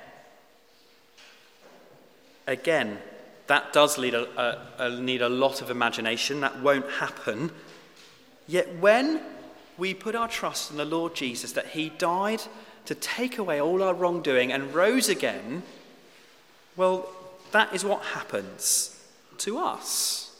Again, 2.45 2.99
that 3.47 3.73
does 3.73 3.97
need 3.97 4.13
a, 4.13 4.27
a, 4.39 4.85
a, 4.85 5.01
need 5.01 5.21
a 5.21 5.29
lot 5.29 5.61
of 5.61 5.69
imagination. 5.69 6.41
That 6.41 6.59
won't 6.59 6.89
happen. 6.89 7.51
Yet 8.47 8.77
when 8.79 9.21
we 9.77 9.93
put 9.93 10.13
our 10.15 10.27
trust 10.27 10.71
in 10.71 10.77
the 10.77 10.85
Lord 10.85 11.15
Jesus, 11.15 11.53
that 11.53 11.67
He 11.67 11.89
died 11.89 12.41
to 12.85 12.95
take 12.95 13.37
away 13.37 13.61
all 13.61 13.81
our 13.81 13.93
wrongdoing 13.93 14.51
and 14.51 14.75
rose 14.75 15.07
again, 15.07 15.63
well, 16.75 17.09
that 17.51 17.73
is 17.73 17.85
what 17.85 18.01
happens 18.01 19.01
to 19.39 19.57
us. 19.57 20.35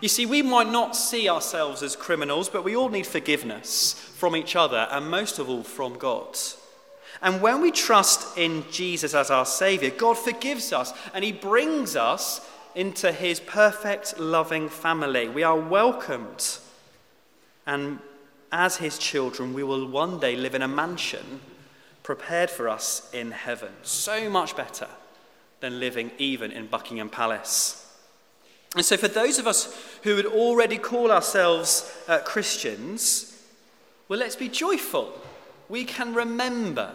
You 0.00 0.08
see, 0.08 0.26
we 0.26 0.42
might 0.42 0.70
not 0.70 0.96
see 0.96 1.28
ourselves 1.28 1.82
as 1.82 1.96
criminals, 1.96 2.48
but 2.48 2.64
we 2.64 2.76
all 2.76 2.88
need 2.88 3.06
forgiveness 3.06 3.94
from 4.16 4.36
each 4.36 4.56
other 4.56 4.88
and 4.90 5.10
most 5.10 5.38
of 5.38 5.48
all 5.48 5.62
from 5.62 5.98
God. 5.98 6.36
And 7.22 7.40
when 7.40 7.60
we 7.60 7.70
trust 7.70 8.36
in 8.36 8.64
Jesus 8.70 9.14
as 9.14 9.30
our 9.30 9.46
Saviour, 9.46 9.90
God 9.90 10.18
forgives 10.18 10.72
us 10.72 10.92
and 11.14 11.24
He 11.24 11.32
brings 11.32 11.96
us 11.96 12.46
into 12.74 13.10
His 13.12 13.40
perfect, 13.40 14.18
loving 14.18 14.68
family. 14.68 15.28
We 15.28 15.42
are 15.42 15.58
welcomed. 15.58 16.58
And 17.66 17.98
as 18.52 18.76
His 18.76 18.98
children, 18.98 19.54
we 19.54 19.62
will 19.62 19.88
one 19.88 20.20
day 20.20 20.36
live 20.36 20.54
in 20.54 20.62
a 20.62 20.68
mansion 20.68 21.40
prepared 22.02 22.50
for 22.50 22.68
us 22.68 23.10
in 23.12 23.32
heaven. 23.32 23.72
So 23.82 24.30
much 24.30 24.56
better 24.56 24.86
than 25.60 25.80
living 25.80 26.12
even 26.18 26.52
in 26.52 26.66
Buckingham 26.66 27.08
Palace. 27.08 27.82
And 28.76 28.84
so, 28.84 28.96
for 28.96 29.08
those 29.08 29.38
of 29.38 29.46
us 29.46 29.74
who 30.02 30.16
would 30.16 30.26
already 30.26 30.76
call 30.76 31.10
ourselves 31.10 31.92
uh, 32.06 32.18
Christians, 32.18 33.42
well, 34.08 34.18
let's 34.18 34.36
be 34.36 34.48
joyful. 34.48 35.18
We 35.68 35.84
can 35.84 36.14
remember, 36.14 36.94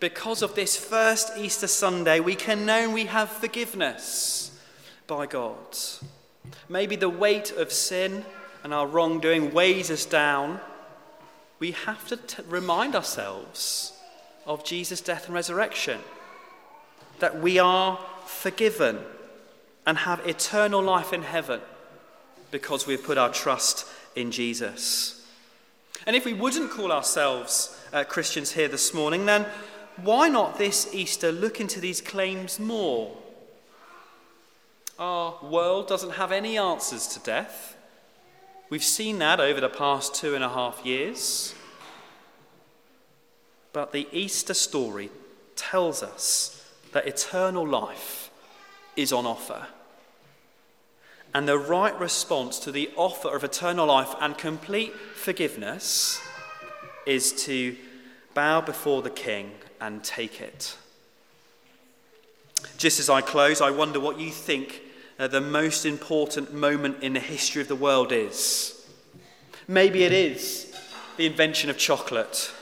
because 0.00 0.42
of 0.42 0.54
this 0.54 0.76
first 0.76 1.32
Easter 1.38 1.66
Sunday, 1.66 2.20
we 2.20 2.34
can 2.34 2.66
know 2.66 2.90
we 2.90 3.06
have 3.06 3.30
forgiveness 3.30 4.58
by 5.06 5.26
God. 5.26 5.76
Maybe 6.68 6.96
the 6.96 7.08
weight 7.08 7.50
of 7.52 7.72
sin 7.72 8.24
and 8.62 8.74
our 8.74 8.86
wrongdoing 8.86 9.52
weighs 9.52 9.90
us 9.90 10.04
down. 10.04 10.60
We 11.58 11.70
have 11.70 12.06
to 12.08 12.16
t- 12.16 12.42
remind 12.48 12.94
ourselves 12.94 13.92
of 14.44 14.64
Jesus' 14.64 15.00
death 15.00 15.26
and 15.26 15.34
resurrection 15.34 16.00
that 17.18 17.40
we 17.40 17.58
are 17.58 17.98
forgiven 18.26 18.98
and 19.86 19.98
have 19.98 20.26
eternal 20.26 20.82
life 20.82 21.12
in 21.12 21.22
heaven 21.22 21.60
because 22.50 22.86
we've 22.86 23.02
put 23.02 23.18
our 23.18 23.30
trust 23.30 23.86
in 24.14 24.30
Jesus. 24.30 25.26
And 26.06 26.14
if 26.14 26.24
we 26.24 26.32
wouldn't 26.32 26.70
call 26.70 26.92
ourselves 26.92 27.80
uh, 27.92 28.04
Christians 28.04 28.52
here 28.52 28.68
this 28.68 28.92
morning, 28.92 29.26
then 29.26 29.46
why 30.02 30.28
not 30.28 30.58
this 30.58 30.92
Easter 30.92 31.32
look 31.32 31.60
into 31.60 31.80
these 31.80 32.00
claims 32.00 32.58
more? 32.58 33.16
Our 34.98 35.38
world 35.42 35.88
doesn't 35.88 36.12
have 36.12 36.32
any 36.32 36.58
answers 36.58 37.06
to 37.08 37.20
death. 37.20 37.76
We've 38.70 38.84
seen 38.84 39.18
that 39.18 39.40
over 39.40 39.60
the 39.60 39.68
past 39.68 40.14
two 40.14 40.34
and 40.34 40.42
a 40.42 40.48
half 40.48 40.84
years. 40.84 41.54
But 43.72 43.92
the 43.92 44.08
Easter 44.10 44.54
story 44.54 45.10
tells 45.54 46.02
us 46.02 46.72
that 46.92 47.06
eternal 47.06 47.66
life 47.66 48.30
is 48.96 49.12
on 49.12 49.26
offer. 49.26 49.66
And 51.34 51.46
the 51.46 51.58
right 51.58 51.98
response 52.00 52.58
to 52.60 52.72
the 52.72 52.90
offer 52.96 53.36
of 53.36 53.44
eternal 53.44 53.86
life 53.86 54.14
and 54.20 54.38
complete 54.38 54.94
forgiveness 54.94 56.20
is 57.04 57.32
to 57.44 57.76
bow 58.36 58.60
before 58.60 59.00
the 59.00 59.10
King 59.10 59.50
and 59.80 60.04
take 60.04 60.42
it. 60.42 60.76
Just 62.76 63.00
as 63.00 63.08
I 63.08 63.22
close, 63.22 63.62
I 63.62 63.70
wonder 63.70 63.98
what 63.98 64.20
you 64.20 64.30
think 64.30 64.82
uh, 65.18 65.26
the 65.26 65.40
most 65.40 65.86
important 65.86 66.52
moment 66.52 67.02
in 67.02 67.14
the 67.14 67.20
history 67.20 67.62
of 67.62 67.68
the 67.68 67.74
world 67.74 68.12
is. 68.12 68.86
Maybe 69.66 70.04
it 70.04 70.12
is 70.12 70.76
the 71.16 71.24
invention 71.24 71.70
of 71.70 71.78
chocolate. 71.78 72.52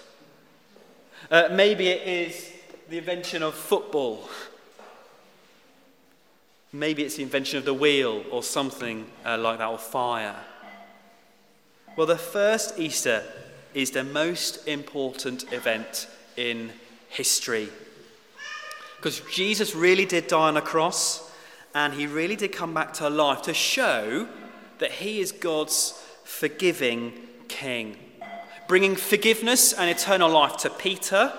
Uh, 1.29 1.49
maybe 1.51 1.89
it 1.89 2.07
is 2.07 2.53
the 2.89 2.99
invention 2.99 3.43
of 3.43 3.55
football. 3.55 4.29
Maybe 6.73 7.03
it's 7.03 7.17
the 7.17 7.25
invention 7.25 7.59
of 7.59 7.65
the 7.65 7.75
wheel 7.75 8.25
or 8.31 8.45
something 8.45 9.07
uh, 9.27 9.39
like 9.39 9.59
that, 9.59 9.69
or 9.69 9.79
fire. 9.79 10.37
Well, 11.97 12.07
the 12.07 12.17
first 12.17 12.79
Easter 12.79 13.25
is 13.75 13.91
the 13.91 14.05
most 14.05 14.67
important 14.69 15.53
event 15.53 16.07
in 16.37 16.73
history. 17.09 17.69
Because 18.97 19.21
Jesus 19.33 19.75
really 19.75 20.07
did 20.07 20.29
die 20.29 20.49
on 20.49 20.57
a 20.57 20.63
cross, 20.63 21.31
and 21.75 21.93
he 21.93 22.07
really 22.07 22.37
did 22.37 22.53
come 22.53 22.73
back 22.73 22.93
to 22.95 23.11
life 23.11 23.43
to 23.43 23.55
show 23.55 24.29
that 24.79 24.93
he 24.93 25.21
is 25.21 25.33
God's 25.33 26.01
forgiving 26.25 27.13
king, 27.49 27.97
bringing 28.69 28.97
forgiveness 28.97 29.73
and 29.73 29.91
eternal 29.91 30.31
life 30.31 30.57
to 30.59 30.71
Peter 30.71 31.33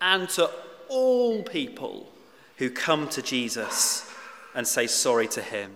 and 0.00 0.28
to 0.30 0.50
all 0.88 1.42
people 1.42 2.12
who 2.56 2.70
come 2.70 3.08
to 3.08 3.22
Jesus 3.22 4.08
and 4.54 4.66
say 4.66 4.86
sorry 4.86 5.28
to 5.28 5.42
him. 5.42 5.72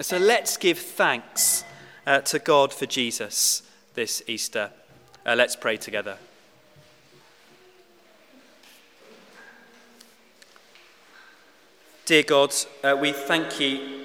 So 0.00 0.18
let's 0.18 0.56
give 0.56 0.78
thanks 0.78 1.64
uh, 2.06 2.20
to 2.20 2.38
God 2.38 2.72
for 2.72 2.86
Jesus 2.86 3.62
this 3.94 4.22
Easter. 4.26 4.70
Uh, 5.24 5.34
let's 5.36 5.56
pray 5.56 5.76
together. 5.76 6.18
Dear 12.04 12.24
God, 12.24 12.54
uh, 12.82 12.96
we 13.00 13.12
thank 13.12 13.60
you 13.60 14.04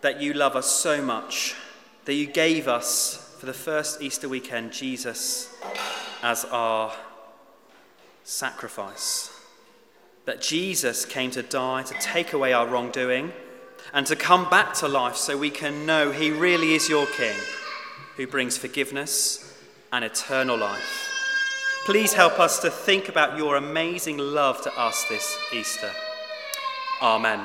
that 0.00 0.20
you 0.20 0.32
love 0.32 0.56
us 0.56 0.70
so 0.70 1.02
much, 1.02 1.54
that 2.06 2.14
you 2.14 2.26
gave 2.26 2.68
us 2.68 3.36
for 3.38 3.46
the 3.46 3.52
first 3.52 4.00
Easter 4.00 4.28
weekend 4.28 4.72
Jesus 4.72 5.54
as 6.22 6.44
our 6.46 6.94
sacrifice. 8.22 9.30
That 10.24 10.40
Jesus 10.40 11.04
came 11.04 11.30
to 11.32 11.42
die 11.42 11.82
to 11.82 11.94
take 12.00 12.32
away 12.32 12.54
our 12.54 12.66
wrongdoing 12.66 13.32
and 13.92 14.06
to 14.06 14.16
come 14.16 14.48
back 14.48 14.72
to 14.74 14.88
life 14.88 15.16
so 15.16 15.36
we 15.36 15.50
can 15.50 15.84
know 15.84 16.12
he 16.12 16.30
really 16.30 16.74
is 16.74 16.88
your 16.88 17.06
King 17.06 17.36
who 18.16 18.26
brings 18.26 18.56
forgiveness 18.56 19.58
and 19.92 20.04
eternal 20.04 20.56
life. 20.56 21.10
Please 21.86 22.14
help 22.14 22.40
us 22.40 22.60
to 22.60 22.70
think 22.70 23.08
about 23.08 23.36
your 23.36 23.56
amazing 23.56 24.18
love 24.18 24.62
to 24.62 24.72
us 24.78 25.04
this 25.08 25.36
Easter. 25.52 25.90
Amen. 27.02 27.44